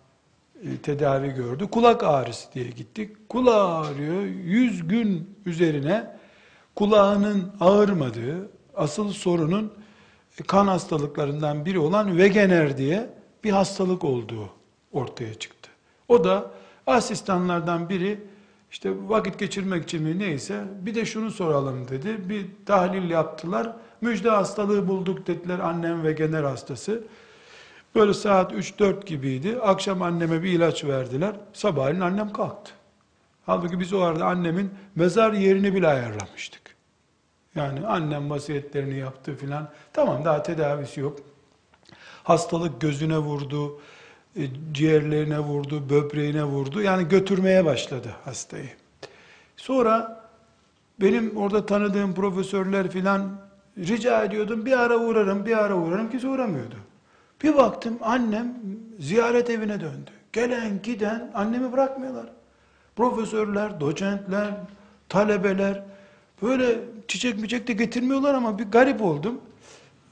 [0.83, 1.69] tedavi gördü.
[1.71, 3.29] Kulak ağrısı diye gittik.
[3.29, 4.23] Kulağı ağrıyor.
[4.23, 6.17] 100 gün üzerine
[6.75, 9.73] kulağının ağırmadığı, asıl sorunun
[10.47, 13.11] kan hastalıklarından biri olan Wegener diye
[13.45, 14.49] bir hastalık olduğu
[14.93, 15.71] ortaya çıktı.
[16.09, 16.51] O da
[16.87, 18.19] asistanlardan biri
[18.71, 22.29] işte vakit geçirmek için mi neyse bir de şunu soralım dedi.
[22.29, 23.77] Bir tahlil yaptılar.
[24.01, 27.05] Müjde hastalığı bulduk dediler annem ve genel hastası.
[27.95, 29.59] Böyle saat 3-4 gibiydi.
[29.63, 31.37] Akşam anneme bir ilaç verdiler.
[31.53, 32.73] Sabahleyin annem kalktı.
[33.47, 36.63] Halbuki biz o arada annemin mezar yerini bile ayarlamıştık.
[37.55, 39.69] Yani annem vasiyetlerini yaptı filan.
[39.93, 41.19] Tamam daha tedavisi yok.
[42.25, 43.81] Hastalık gözüne vurdu,
[44.37, 46.83] e, ciğerlerine vurdu, böbreğine vurdu.
[46.83, 48.71] Yani götürmeye başladı hastayı.
[49.57, 50.25] Sonra
[51.01, 53.41] benim orada tanıdığım profesörler filan
[53.79, 54.67] rica ediyordum.
[54.67, 56.11] Bir ara uğrarım, bir ara uğrarım.
[56.11, 56.77] Kimse uğramıyordu.
[57.43, 58.55] Bir baktım annem
[58.99, 60.11] ziyaret evine döndü.
[60.33, 62.27] Gelen giden annemi bırakmıyorlar.
[62.97, 64.51] Profesörler, doçentler,
[65.09, 65.83] talebeler
[66.43, 66.79] böyle
[67.09, 69.41] çiçek miçek de getirmiyorlar ama bir garip oldum.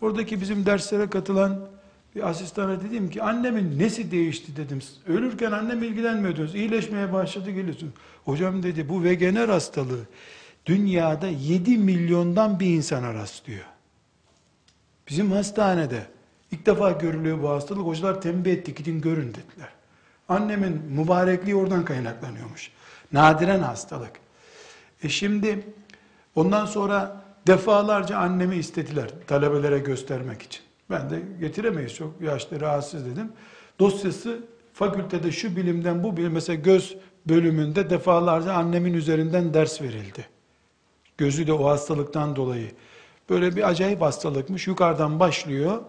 [0.00, 1.68] Oradaki bizim derslere katılan
[2.14, 4.78] bir asistana dedim ki annemin nesi değişti dedim.
[5.06, 6.54] Ölürken annem ilgilenmiyordunuz.
[6.54, 7.92] İyileşmeye başladı geliyorsun.
[8.24, 10.04] Hocam dedi bu vegener hastalığı
[10.66, 13.64] dünyada 7 milyondan bir insana rastlıyor.
[15.08, 16.06] Bizim hastanede
[16.52, 17.86] ilk defa görülüyor bu hastalık.
[17.86, 19.68] Hocalar tembih etti gidin görün dediler.
[20.28, 22.70] Annemin mübarekliği oradan kaynaklanıyormuş.
[23.12, 24.12] Nadiren hastalık.
[25.02, 25.66] E şimdi
[26.34, 30.62] ondan sonra defalarca annemi istediler talebelere göstermek için.
[30.90, 33.32] Ben de getiremeyiz çok yaşlı rahatsız dedim.
[33.78, 34.40] Dosyası
[34.74, 36.96] fakültede şu bilimden bu bilim mesela göz
[37.28, 40.26] bölümünde defalarca annemin üzerinden ders verildi.
[41.18, 42.70] Gözü de o hastalıktan dolayı.
[43.30, 44.66] Böyle bir acayip hastalıkmış.
[44.66, 45.82] Yukarıdan başlıyor.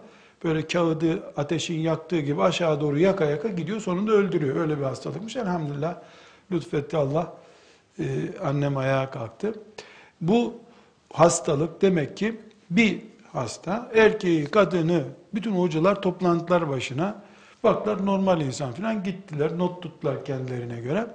[0.44, 3.80] Böyle kağıdı ateşin yaktığı gibi aşağı doğru yaka yaka gidiyor.
[3.80, 4.56] Sonunda öldürüyor.
[4.56, 5.36] Öyle bir hastalıkmış.
[5.36, 5.94] Elhamdülillah
[6.52, 7.32] lütfetti Allah.
[7.98, 8.04] Ee,
[8.42, 9.54] annem ayağa kalktı.
[10.20, 10.54] Bu
[11.12, 13.02] hastalık demek ki bir
[13.32, 17.22] hasta, erkeği, kadını, bütün hocalar toplantılar başına.
[17.64, 21.06] Baklar normal insan falan gittiler, not tuttular kendilerine göre.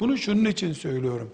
[0.00, 1.30] Bunu şunun için söylüyorum.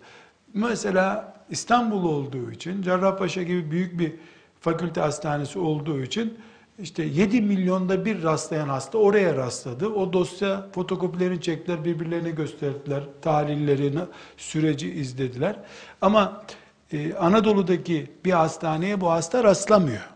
[0.55, 4.12] Mesela İstanbul olduğu için, Cerrahpaşa gibi büyük bir
[4.61, 6.38] fakülte hastanesi olduğu için
[6.79, 9.89] işte 7 milyonda bir rastlayan hasta oraya rastladı.
[9.89, 14.01] O dosya fotokopilerini çektiler, birbirlerine gösterdiler, tahlillerini,
[14.37, 15.57] süreci izlediler.
[16.01, 16.45] Ama
[16.93, 20.09] e, Anadolu'daki bir hastaneye bu hasta rastlamıyor.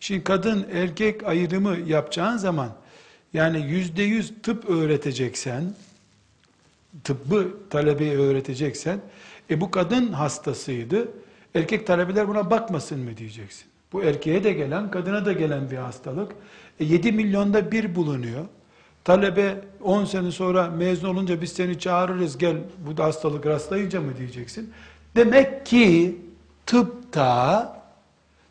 [0.00, 2.72] Şimdi kadın erkek ayrımı yapacağın zaman
[3.32, 5.74] yani yüzde yüz tıp öğreteceksen,
[7.04, 9.00] tıbbı talebeye öğreteceksen,
[9.50, 11.08] e bu kadın hastasıydı,
[11.54, 13.69] erkek talebeler buna bakmasın mı diyeceksin.
[13.92, 16.32] Bu erkeğe de gelen, kadına da gelen bir hastalık.
[16.80, 18.44] E 7 milyonda bir bulunuyor.
[19.04, 24.16] Talebe 10 sene sonra mezun olunca biz seni çağırırız gel bu da hastalık rastlayınca mı
[24.16, 24.72] diyeceksin.
[25.16, 26.18] Demek ki
[26.66, 27.82] tıpta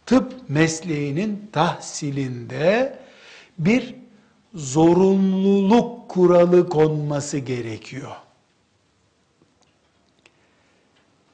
[0.06, 3.00] tıp mesleğinin tahsilinde
[3.58, 3.96] bir
[4.54, 8.12] zorunluluk kuralı konması gerekiyor.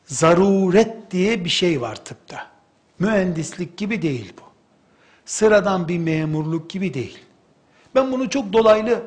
[0.06, 2.55] Zaruret diye bir şey var tıpta.
[3.00, 4.42] Mühendislik gibi değil bu.
[5.26, 7.20] Sıradan bir memurluk gibi değil.
[7.96, 9.02] Ben bunu çok dolaylı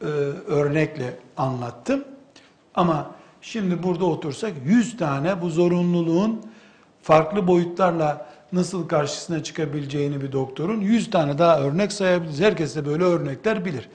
[0.00, 0.04] e,
[0.46, 2.04] örnekle anlattım.
[2.74, 3.10] Ama
[3.40, 6.42] şimdi burada otursak 100 tane bu zorunluluğun
[7.02, 12.40] farklı boyutlarla nasıl karşısına çıkabileceğini bir doktorun 100 tane daha örnek sayabiliriz.
[12.40, 13.88] Herkes de böyle örnekler bilir.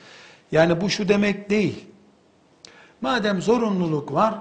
[0.52, 1.86] Yani bu şu demek değil.
[3.02, 4.36] Madem zorunluluk var,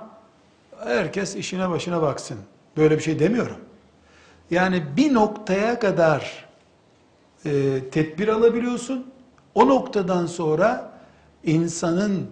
[0.84, 2.38] herkes işine başına baksın.
[2.76, 3.57] Böyle bir şey demiyorum.
[4.51, 6.44] Yani bir noktaya kadar
[7.44, 9.11] e, tedbir alabiliyorsun.
[9.55, 10.92] O noktadan sonra
[11.44, 12.30] insanın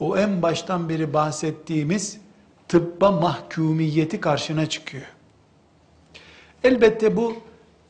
[0.00, 2.20] o en baştan beri bahsettiğimiz
[2.68, 5.04] tıbba mahkumiyeti karşına çıkıyor.
[6.64, 7.34] Elbette bu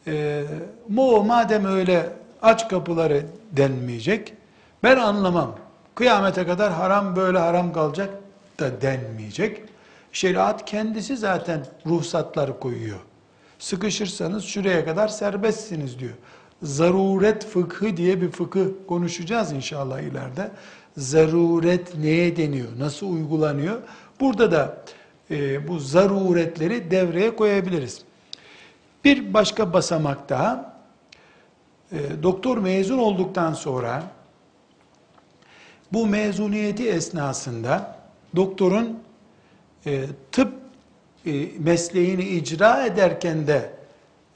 [0.07, 0.45] e,
[0.89, 4.35] mu madem öyle aç kapıları denmeyecek.
[4.83, 5.57] Ben anlamam.
[5.95, 8.11] Kıyamete kadar haram böyle haram kalacak
[8.61, 9.63] da denmeyecek.
[10.13, 12.99] Şeriat kendisi zaten ruhsatları koyuyor.
[13.59, 16.15] Sıkışırsanız şuraya kadar serbestsiniz diyor.
[16.63, 20.51] Zaruret fıkhı diye bir fıkıh konuşacağız inşallah ileride.
[20.97, 22.69] Zaruret neye deniyor?
[22.79, 23.83] Nasıl uygulanıyor?
[24.21, 24.85] Burada da
[25.31, 28.03] e, bu zaruretleri devreye koyabiliriz.
[29.05, 30.79] Bir başka basamak daha,
[31.93, 34.03] e, doktor mezun olduktan sonra
[35.93, 37.99] bu mezuniyeti esnasında
[38.37, 38.99] doktorun
[39.87, 40.53] e, tıp
[41.59, 43.73] mesleğini icra ederken de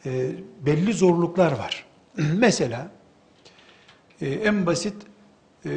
[0.06, 0.30] e,
[0.60, 1.86] belli zorluklar var.
[2.36, 2.90] Mesela
[4.20, 4.94] e, en basit
[5.64, 5.70] e,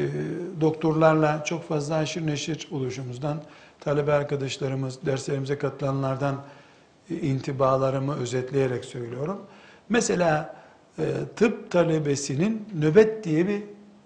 [0.61, 3.43] doktorlarla çok fazla aşırı neşir oluşumuzdan
[3.79, 6.43] talebe arkadaşlarımız, derslerimize katılanlardan
[7.09, 9.41] e, intibalarımı özetleyerek söylüyorum.
[9.89, 10.55] Mesela
[10.99, 11.03] e,
[11.35, 13.63] tıp talebesinin nöbet diye bir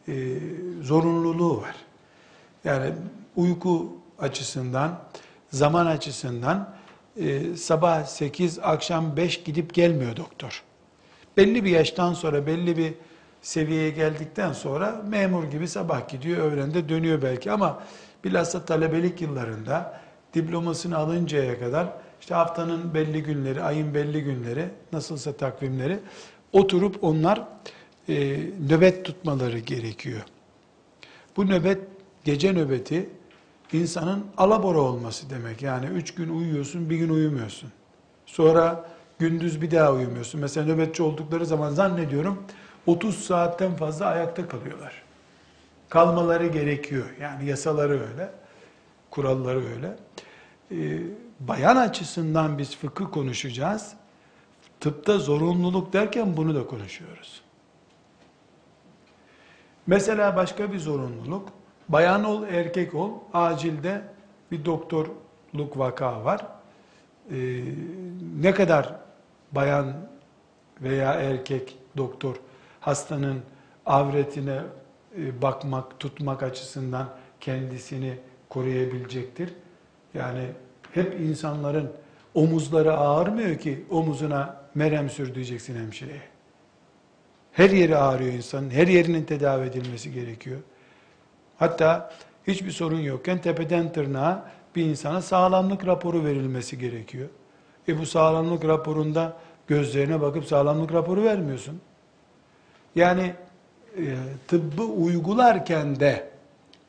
[0.08, 0.40] e,
[0.82, 1.76] zorunluluğu var.
[2.64, 2.92] Yani
[3.36, 5.00] uyku açısından,
[5.52, 6.79] zaman açısından
[7.20, 10.64] e, sabah 8, akşam 5 gidip gelmiyor doktor.
[11.38, 12.94] Belli bir yaştan sonra, belli bir
[13.42, 17.84] seviyeye geldikten sonra memur gibi sabah gidiyor, öğlende dönüyor belki ama
[18.24, 20.00] bilhassa talebelik yıllarında
[20.34, 21.88] diplomasını alıncaya kadar
[22.22, 26.00] işte haftanın belli günleri, ayın belli günleri, nasılsa takvimleri
[26.54, 27.44] oturup onlar
[28.10, 28.38] e,
[28.70, 30.22] nöbet tutmaları gerekiyor.
[31.38, 31.80] Bu nöbet,
[32.24, 33.10] gece nöbeti
[33.74, 35.62] insanın alabora olması demek.
[35.62, 37.72] Yani üç gün uyuyorsun, bir gün uyumuyorsun.
[38.26, 38.90] Sonra
[39.20, 40.42] gündüz bir daha uyumuyorsun.
[40.42, 42.44] Mesela nöbetçi oldukları zaman zannediyorum
[42.88, 45.04] 30 saatten fazla ayakta kalıyorlar.
[45.90, 47.06] Kalmaları gerekiyor.
[47.22, 48.32] Yani yasaları öyle,
[49.10, 49.96] kuralları öyle.
[50.72, 51.02] Ee,
[51.40, 53.94] bayan açısından biz fıkıh konuşacağız.
[54.80, 57.42] Tıpta zorunluluk derken bunu da konuşuyoruz.
[59.88, 61.50] Mesela başka bir zorunluluk,
[61.90, 64.02] bayan ol, erkek ol, acilde
[64.52, 66.46] bir doktorluk vaka var.
[67.32, 67.62] Ee,
[68.42, 68.96] ne kadar
[69.52, 69.94] bayan
[70.82, 72.36] veya erkek doktor
[72.80, 73.40] hastanın
[73.86, 74.60] avretine
[75.18, 77.10] e, bakmak, tutmak açısından
[77.42, 78.14] kendisini
[78.50, 79.54] koruyabilecektir.
[80.14, 80.46] Yani
[80.94, 81.92] hep insanların
[82.34, 86.22] omuzları ağırmıyor ki omuzuna merhem sür diyeceksin hemşireye.
[87.52, 90.60] Her yeri ağrıyor insanın, her yerinin tedavi edilmesi gerekiyor.
[91.60, 92.12] Hatta
[92.48, 94.44] hiçbir sorun yokken tepeden tırnağa
[94.76, 97.30] bir insana sağlamlık raporu verilmesi gerekiyor.
[97.88, 99.38] E bu sağlamlık raporunda
[99.68, 101.82] gözlerine bakıp sağlamlık raporu vermiyorsun.
[102.96, 103.34] Yani
[103.98, 104.16] e,
[104.48, 106.30] tıbbı uygularken de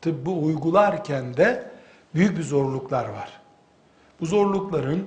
[0.00, 1.70] tıbbı uygularken de
[2.14, 3.40] büyük bir zorluklar var.
[4.20, 5.06] Bu zorlukların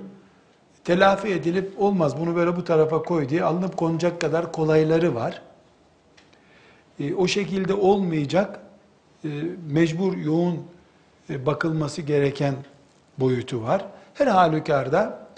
[0.84, 5.42] telafi edilip olmaz bunu böyle bu tarafa koy diye alınıp konacak kadar kolayları var.
[7.00, 8.60] E, o şekilde olmayacak
[9.70, 10.62] mecbur yoğun
[11.30, 12.54] e, bakılması gereken
[13.18, 13.86] boyutu var.
[14.14, 15.28] Her halükarda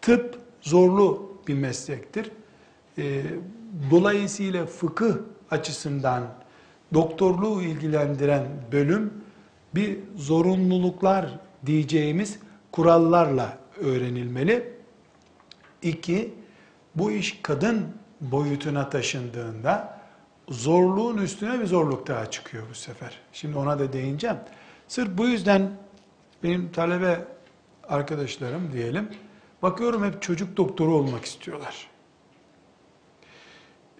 [0.00, 2.30] tıp zorlu bir meslektir.
[2.98, 3.22] E,
[3.90, 5.14] dolayısıyla fıkıh
[5.50, 6.22] açısından
[6.94, 9.12] doktorluğu ilgilendiren bölüm
[9.74, 12.38] bir zorunluluklar diyeceğimiz
[12.72, 14.72] kurallarla öğrenilmeli.
[15.82, 16.34] İki,
[16.94, 17.86] bu iş kadın
[18.20, 19.91] boyutuna taşındığında
[20.48, 23.18] zorluğun üstüne bir zorluk daha çıkıyor bu sefer.
[23.32, 24.36] Şimdi ona da değineceğim.
[24.88, 25.70] Sırf bu yüzden
[26.42, 27.24] benim talebe
[27.88, 29.08] arkadaşlarım diyelim,
[29.62, 31.88] bakıyorum hep çocuk doktoru olmak istiyorlar.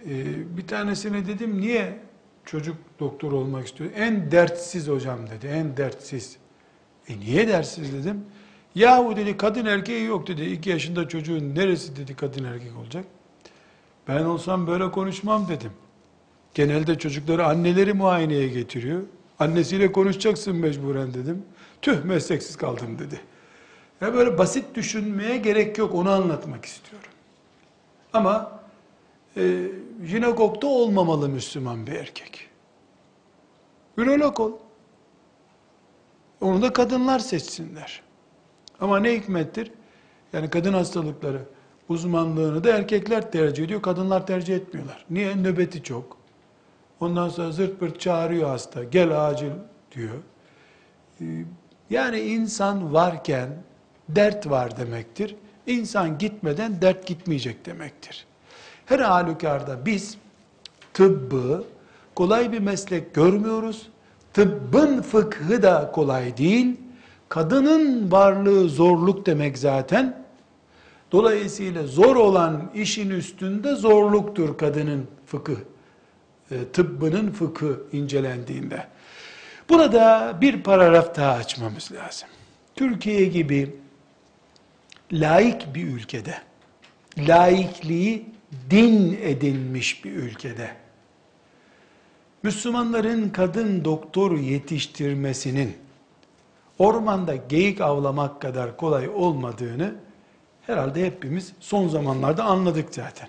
[0.07, 1.99] Ee, bir tanesine dedim niye
[2.45, 3.91] çocuk doktoru olmak istiyor?
[3.97, 6.37] En dertsiz hocam dedi, en dertsiz.
[7.09, 8.25] E niye dertsiz dedim.
[8.75, 10.45] Yahu dedi kadın erkeği yok dedi.
[10.45, 13.05] İki yaşında çocuğun neresi dedi kadın erkek olacak.
[14.09, 15.73] Ben olsam böyle konuşmam dedim.
[16.55, 19.03] Genelde çocukları anneleri muayeneye getiriyor.
[19.39, 21.43] Annesiyle konuşacaksın mecburen dedim.
[21.83, 23.21] Tüh mesleksiz kaldım dedi.
[24.01, 27.11] Ya böyle basit düşünmeye gerek yok onu anlatmak istiyorum.
[28.13, 28.61] Ama
[29.37, 29.67] e,
[30.05, 32.49] jinekokta olmamalı Müslüman bir erkek.
[33.97, 34.53] Ürolog ol.
[36.41, 38.03] Onu da kadınlar seçsinler.
[38.81, 39.71] Ama ne hikmettir?
[40.33, 41.43] Yani kadın hastalıkları
[41.89, 45.05] uzmanlığını da erkekler tercih ediyor, kadınlar tercih etmiyorlar.
[45.11, 45.43] Niye?
[45.43, 46.22] Nöbeti çok.
[47.03, 49.51] Ondan sonra zırt pırt çağırıyor hasta, gel acil
[49.97, 50.15] diyor.
[51.21, 51.25] Ee,
[51.91, 53.49] Yani insan varken
[54.09, 55.37] dert var demektir.
[55.67, 58.27] İnsan gitmeden dert gitmeyecek demektir.
[58.87, 60.17] Her halükarda biz
[60.95, 61.65] tıbbı
[62.15, 63.89] kolay bir meslek görmüyoruz.
[64.33, 66.77] Tıbbın fıkhı da kolay değil.
[67.29, 70.25] Kadının varlığı zorluk demek zaten.
[71.13, 75.57] Dolayısıyla zor olan işin üstünde zorluktur kadının fıkıh,
[76.73, 78.87] tıbbının fıkı incelendiğinde.
[79.69, 82.29] Burada bir paragraf daha açmamız lazım.
[82.77, 83.77] Türkiye gibi
[85.13, 86.35] laik bir ülkede,
[87.19, 88.27] laikliği
[88.71, 90.71] din edinmiş bir ülkede,
[92.43, 95.77] Müslümanların kadın doktor yetiştirmesinin
[96.79, 99.95] ormanda geyik avlamak kadar kolay olmadığını
[100.67, 103.29] herhalde hepimiz son zamanlarda anladık zaten.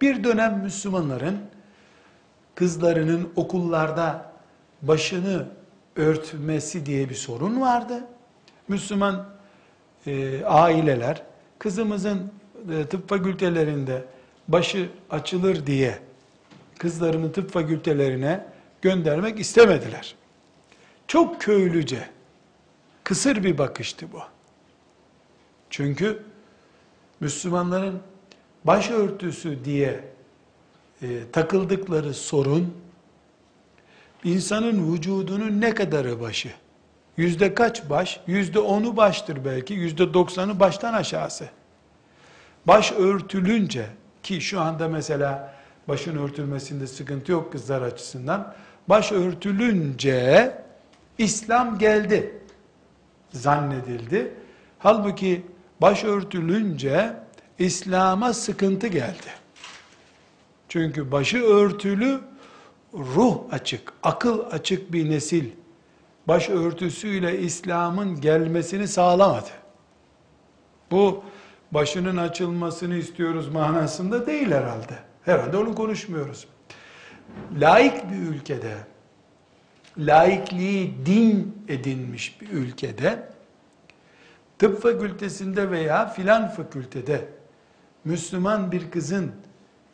[0.00, 1.38] Bir dönem Müslümanların
[2.58, 4.32] kızlarının okullarda
[4.82, 5.48] başını
[5.96, 8.04] örtmesi diye bir sorun vardı.
[8.68, 9.28] Müslüman
[10.06, 11.22] e, aileler
[11.58, 12.32] kızımızın
[12.72, 14.04] e, tıp fakültelerinde
[14.48, 15.98] başı açılır diye
[16.78, 18.46] kızlarını tıp fakültelerine
[18.82, 20.14] göndermek istemediler.
[21.06, 22.08] Çok köylüce,
[23.04, 24.20] kısır bir bakıştı bu.
[25.70, 26.22] Çünkü
[27.20, 28.00] Müslümanların
[28.64, 30.17] başörtüsü diye
[31.02, 32.74] e, takıldıkları sorun,
[34.24, 36.50] insanın vücudunun ne kadarı başı?
[37.16, 38.20] Yüzde kaç baş?
[38.26, 41.48] Yüzde onu baştır belki, yüzde doksanı baştan aşağısı.
[42.66, 43.86] Baş örtülünce,
[44.22, 45.54] ki şu anda mesela
[45.88, 48.54] başın örtülmesinde sıkıntı yok kızlar açısından,
[48.88, 50.54] baş örtülünce
[51.18, 52.38] İslam geldi
[53.32, 54.34] zannedildi.
[54.78, 55.46] Halbuki
[55.80, 57.16] başörtülünce
[57.58, 59.37] İslam'a sıkıntı geldi.
[60.68, 62.20] Çünkü başı örtülü,
[62.94, 65.50] ruh açık, akıl açık bir nesil
[66.28, 69.50] başörtüsüyle İslam'ın gelmesini sağlamadı.
[70.90, 71.24] Bu
[71.72, 74.94] başının açılmasını istiyoruz manasında değil herhalde.
[75.24, 76.46] Herhalde onu konuşmuyoruz.
[77.58, 78.74] Laik bir ülkede,
[79.98, 83.28] laikliği din edinmiş bir ülkede,
[84.58, 87.28] tıp fakültesinde veya filan fakültede
[88.04, 89.32] Müslüman bir kızın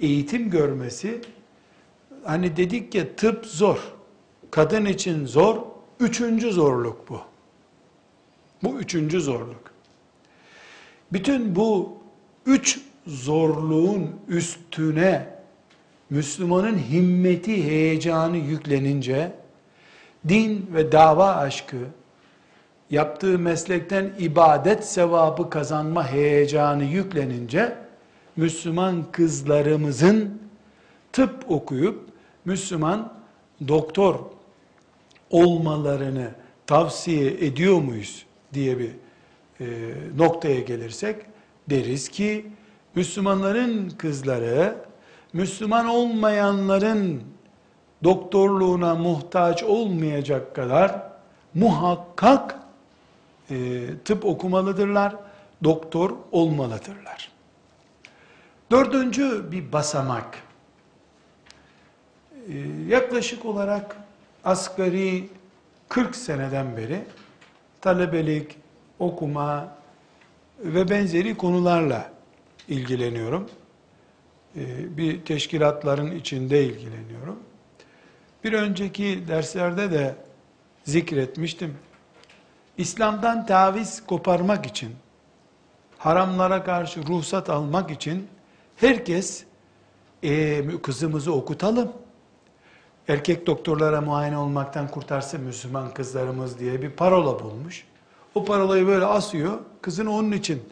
[0.00, 1.20] eğitim görmesi,
[2.24, 3.78] hani dedik ya tıp zor,
[4.50, 5.58] kadın için zor,
[6.00, 7.20] üçüncü zorluk bu.
[8.62, 9.74] Bu üçüncü zorluk.
[11.12, 11.98] Bütün bu
[12.46, 15.26] üç zorluğun üstüne
[16.10, 19.32] Müslümanın himmeti, heyecanı yüklenince,
[20.28, 21.76] din ve dava aşkı,
[22.90, 27.83] yaptığı meslekten ibadet sevabı kazanma heyecanı yüklenince,
[28.36, 30.42] Müslüman kızlarımızın
[31.12, 32.08] tıp okuyup
[32.44, 33.12] Müslüman
[33.68, 34.20] doktor
[35.30, 36.30] olmalarını
[36.66, 38.90] tavsiye ediyor muyuz diye bir
[39.60, 39.66] e,
[40.16, 41.16] noktaya gelirsek
[41.70, 42.46] deriz ki
[42.94, 44.76] Müslümanların kızları
[45.32, 47.22] Müslüman olmayanların
[48.04, 51.02] doktorluğuna muhtaç olmayacak kadar
[51.54, 52.58] muhakkak
[53.50, 55.16] e, tıp okumalıdırlar,
[55.64, 57.33] doktor olmalıdırlar.
[58.70, 60.38] Dördüncü bir basamak,
[62.48, 62.58] e,
[62.88, 63.96] yaklaşık olarak
[64.44, 65.28] asgari
[65.88, 67.04] 40 seneden beri
[67.80, 68.56] talebelik,
[68.98, 69.68] okuma
[70.58, 72.10] ve benzeri konularla
[72.68, 73.50] ilgileniyorum.
[74.56, 77.38] E, bir teşkilatların içinde ilgileniyorum.
[78.44, 80.14] Bir önceki derslerde de
[80.84, 81.78] zikretmiştim.
[82.78, 84.96] İslam'dan taviz koparmak için,
[85.98, 88.28] haramlara karşı ruhsat almak için
[88.76, 89.44] herkes
[90.22, 91.92] e, kızımızı okutalım.
[93.08, 97.84] Erkek doktorlara muayene olmaktan kurtarsın Müslüman kızlarımız diye bir parola bulmuş.
[98.34, 99.58] O parolayı böyle asıyor.
[99.82, 100.62] Kızını onun için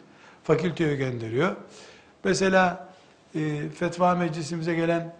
[0.43, 1.55] fakülteye gönderiyor.
[2.23, 2.89] Mesela
[3.35, 5.15] e, fetva meclisimize gelen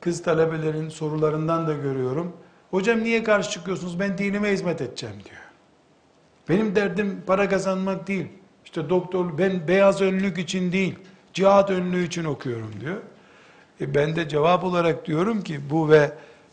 [0.00, 2.36] kız talebelerin sorularından da görüyorum.
[2.70, 4.00] Hocam niye karşı çıkıyorsunuz?
[4.00, 5.40] Ben dinime hizmet edeceğim diyor.
[6.48, 8.26] Benim derdim para kazanmak değil.
[8.64, 10.98] İşte doktor ben beyaz önlük için değil,
[11.34, 12.96] cihat önlüğü için okuyorum diyor.
[13.80, 16.12] E ben de cevap olarak diyorum ki bu ve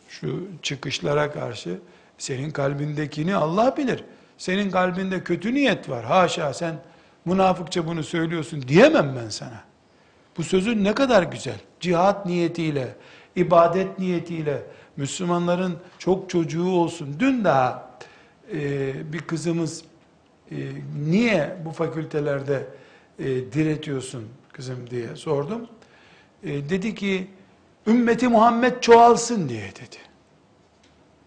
[0.09, 1.79] şu çıkışlara karşı
[2.17, 4.03] senin kalbindekini Allah bilir.
[4.37, 6.05] Senin kalbinde kötü niyet var.
[6.05, 6.75] Haşa sen
[7.25, 9.63] münafıkça bunu söylüyorsun diyemem ben sana.
[10.37, 11.59] Bu sözün ne kadar güzel.
[11.79, 12.95] Cihat niyetiyle,
[13.35, 14.61] ibadet niyetiyle
[14.97, 17.15] Müslümanların çok çocuğu olsun.
[17.19, 17.89] Dün daha
[18.53, 19.83] e, bir kızımız
[20.51, 20.57] e,
[21.05, 22.67] niye bu fakültelerde
[23.19, 24.23] e, diretiyorsun
[24.57, 25.67] kızım diye sordum.
[26.43, 27.27] E, dedi ki
[27.87, 29.97] ümmeti Muhammed çoğalsın diye dedi.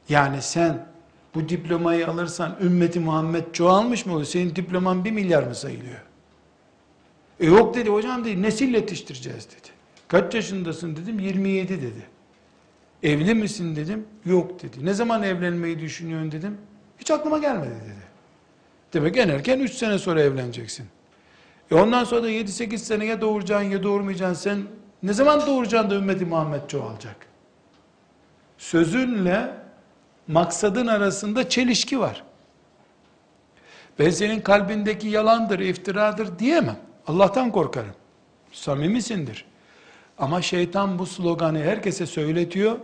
[0.08, 0.86] Yani sen
[1.34, 4.26] bu diplomayı alırsan ümmeti Muhammed çoğalmış mı oluyor?
[4.26, 6.02] Senin diploman bir milyar mı sayılıyor?
[7.40, 9.68] E yok dedi hocam dedi nesil yetiştireceğiz dedi.
[10.08, 12.06] Kaç yaşındasın dedim 27 dedi.
[13.02, 14.86] Evli misin dedim yok dedi.
[14.86, 16.58] Ne zaman evlenmeyi düşünüyorsun dedim.
[16.98, 18.10] Hiç aklıma gelmedi dedi.
[18.92, 20.86] Demek en erken 3 sene sonra evleneceksin.
[21.70, 24.42] E ondan sonra da 7-8 sene ya doğuracaksın ya doğurmayacaksın.
[24.42, 24.62] Sen
[25.02, 27.16] ne zaman doğuracaksın da ümmeti Muhammed çoğalacak?
[28.58, 29.54] Sözünle
[30.28, 32.22] maksadın arasında çelişki var.
[33.98, 36.76] Ben senin kalbindeki yalandır, iftiradır diyemem.
[37.06, 37.94] Allah'tan korkarım.
[38.52, 39.44] Samimisindir.
[40.18, 42.76] Ama şeytan bu sloganı herkese söyletiyor.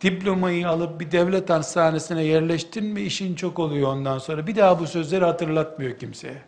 [0.00, 4.46] Diplomayı alıp bir devlet hastanesine yerleştin mi işin çok oluyor ondan sonra.
[4.46, 6.42] Bir daha bu sözleri hatırlatmıyor kimseye.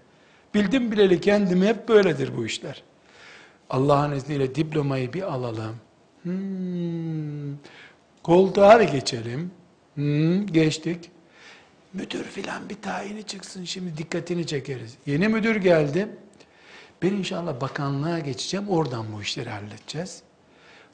[0.55, 2.83] Bildim bileli kendimi hep böyledir bu işler.
[3.71, 5.77] Allah'ın izniyle diplomayı bir alalım.
[6.23, 7.57] Hmm,
[8.23, 9.51] koltuğa bir geçelim.
[9.95, 11.11] Hmm, geçtik.
[11.93, 14.97] Müdür filan bir tayini çıksın şimdi dikkatini çekeriz.
[15.07, 16.09] Yeni müdür geldi.
[17.03, 18.69] Ben inşallah bakanlığa geçeceğim.
[18.69, 20.23] Oradan bu işleri halledeceğiz.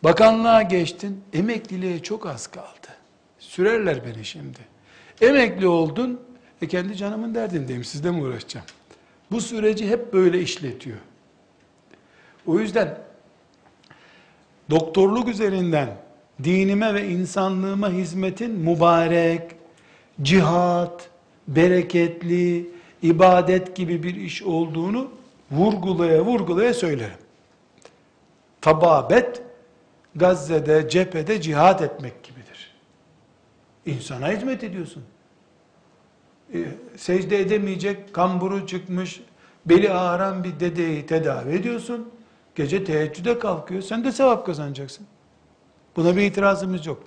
[0.05, 1.25] Bakanlığa geçtin.
[1.33, 2.89] Emekliliğe çok az kaldı.
[3.39, 4.59] Sürerler beni şimdi.
[5.21, 6.21] Emekli oldun.
[6.63, 7.85] E kendi canımın derdindeyim.
[7.85, 8.67] Sizle mi uğraşacağım?
[9.31, 10.99] Bu süreci hep böyle işletiyor.
[12.47, 12.99] O yüzden
[14.71, 15.97] doktorluk üzerinden
[16.45, 19.43] dinime ve insanlığıma hizmetin mübarek,
[20.23, 21.11] cihat,
[21.49, 22.71] bereketli,
[23.03, 25.11] ibadet gibi bir iş olduğunu
[25.51, 27.19] vurgulaya vurgulaya söylerim.
[28.61, 29.43] Tababet,
[30.15, 32.75] Gazze'de, cephede cihat etmek gibidir.
[33.87, 35.05] İnsana hizmet ediyorsun.
[36.55, 36.59] E,
[36.97, 39.21] secde edemeyecek, kamburu çıkmış,
[39.67, 42.09] beli ağıran bir dedeyi tedavi ediyorsun.
[42.55, 45.07] Gece teheccüde kalkıyor, sen de sevap kazanacaksın.
[45.97, 47.03] Buna bir itirazımız yok.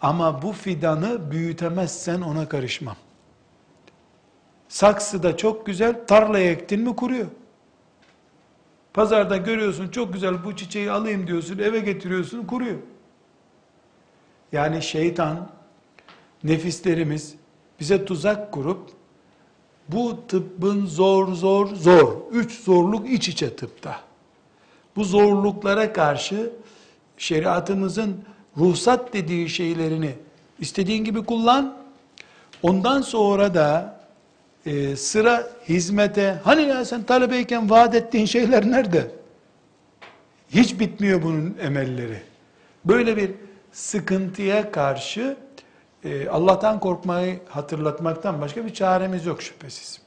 [0.00, 2.96] Ama bu fidanı büyütemezsen ona karışmam.
[4.68, 7.26] Saksı da çok güzel, tarlaya ektin mi kuruyor.
[8.94, 12.78] Pazarda görüyorsun çok güzel bu çiçeği alayım diyorsun, eve getiriyorsun, kuruyor.
[14.52, 15.50] Yani şeytan,
[16.44, 17.34] nefislerimiz
[17.80, 18.90] bize tuzak kurup
[19.88, 24.00] bu tıbbın zor zor zor, üç zorluk iç içe tıpta.
[24.96, 26.50] Bu zorluklara karşı
[27.18, 28.24] şeriatımızın
[28.56, 30.14] ruhsat dediği şeylerini
[30.58, 31.76] istediğin gibi kullan.
[32.62, 34.00] Ondan sonra da
[34.66, 39.10] e, sıra hizmete, hani ya sen talebeyken vaat ettiğin şeyler nerede?
[40.50, 42.22] Hiç bitmiyor bunun emelleri.
[42.84, 43.30] Böyle bir
[43.72, 45.36] sıkıntıya karşı
[46.04, 50.00] e, Allah'tan korkmayı hatırlatmaktan başka bir çaremiz yok şüphesiz.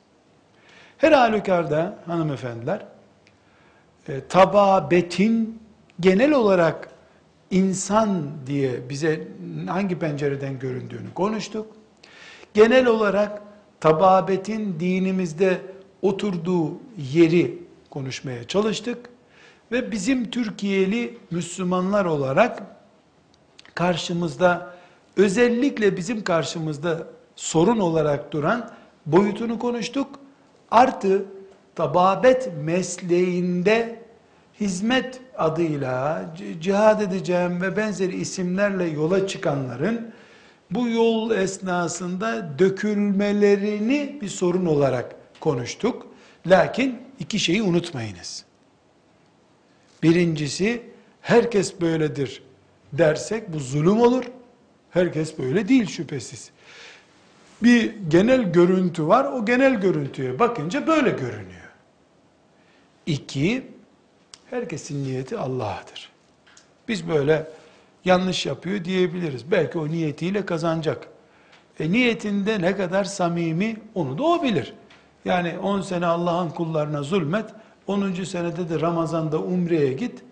[0.98, 2.86] Her halükarda hanımefendiler,
[4.08, 5.60] e, tababetin
[6.00, 6.90] genel olarak
[7.52, 9.28] insan diye bize
[9.68, 11.76] hangi pencereden göründüğünü konuştuk.
[12.54, 13.42] Genel olarak
[13.80, 15.62] tababetin dinimizde
[16.02, 19.10] oturduğu yeri konuşmaya çalıştık.
[19.72, 22.64] Ve bizim Türkiye'li Müslümanlar olarak
[23.76, 24.73] karşımızda
[25.18, 28.72] özellikle bizim karşımızda sorun olarak duran
[29.06, 30.08] boyutunu konuştuk.
[30.72, 31.26] Artı
[31.76, 34.04] tababet mesleğinde
[34.60, 36.26] hizmet adıyla
[36.62, 40.14] cihad edeceğim ve benzeri isimlerle yola çıkanların
[40.72, 46.08] bu yol esnasında dökülmelerini bir sorun olarak konuştuk.
[46.48, 48.46] Lakin iki şeyi unutmayınız.
[50.04, 50.82] Birincisi
[51.22, 52.44] herkes böyledir
[52.94, 54.24] dersek bu zulüm olur.
[54.94, 56.52] Herkes böyle değil şüphesiz.
[57.64, 59.26] Bir genel görüntü var.
[59.26, 61.70] O genel görüntüye bakınca böyle görünüyor.
[63.06, 63.68] İki,
[64.50, 66.10] herkesin niyeti Allah'tır.
[66.88, 67.48] Biz böyle
[68.06, 69.52] yanlış yapıyor diyebiliriz.
[69.52, 71.08] Belki o niyetiyle kazanacak.
[71.80, 74.74] E niyetinde ne kadar samimi onu da o bilir.
[75.26, 77.46] Yani 10 sene Allah'ın kullarına zulmet,
[77.88, 78.14] 10.
[78.14, 80.24] senede de Ramazan'da umreye git,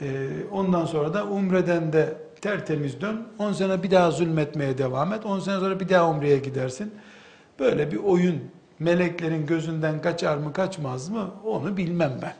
[0.00, 5.26] e, ondan sonra da umreden de tertemiz dön, 10 sene bir daha zulmetmeye devam et,
[5.26, 6.94] 10 sene sonra bir daha umreye gidersin.
[7.58, 8.40] Böyle bir oyun
[8.78, 12.34] meleklerin gözünden kaçar mı kaçmaz mı onu bilmem ben.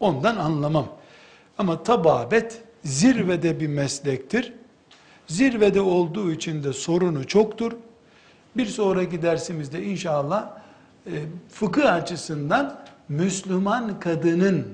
[0.00, 0.88] Ondan anlamam.
[1.58, 4.52] Ama tababet zirvede bir meslektir.
[5.26, 7.72] Zirvede olduğu için de sorunu çoktur.
[8.56, 10.50] Bir sonraki dersimizde inşallah
[11.06, 11.12] e,
[11.48, 14.66] fıkıh açısından Müslüman kadının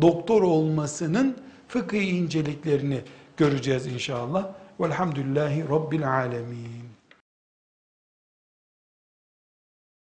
[0.00, 1.36] doktor olmasının
[1.68, 3.00] fıkıh inceliklerini
[3.36, 4.48] göreceğiz inşallah.
[4.80, 6.83] Velhamdülillahi Rabbil alemin.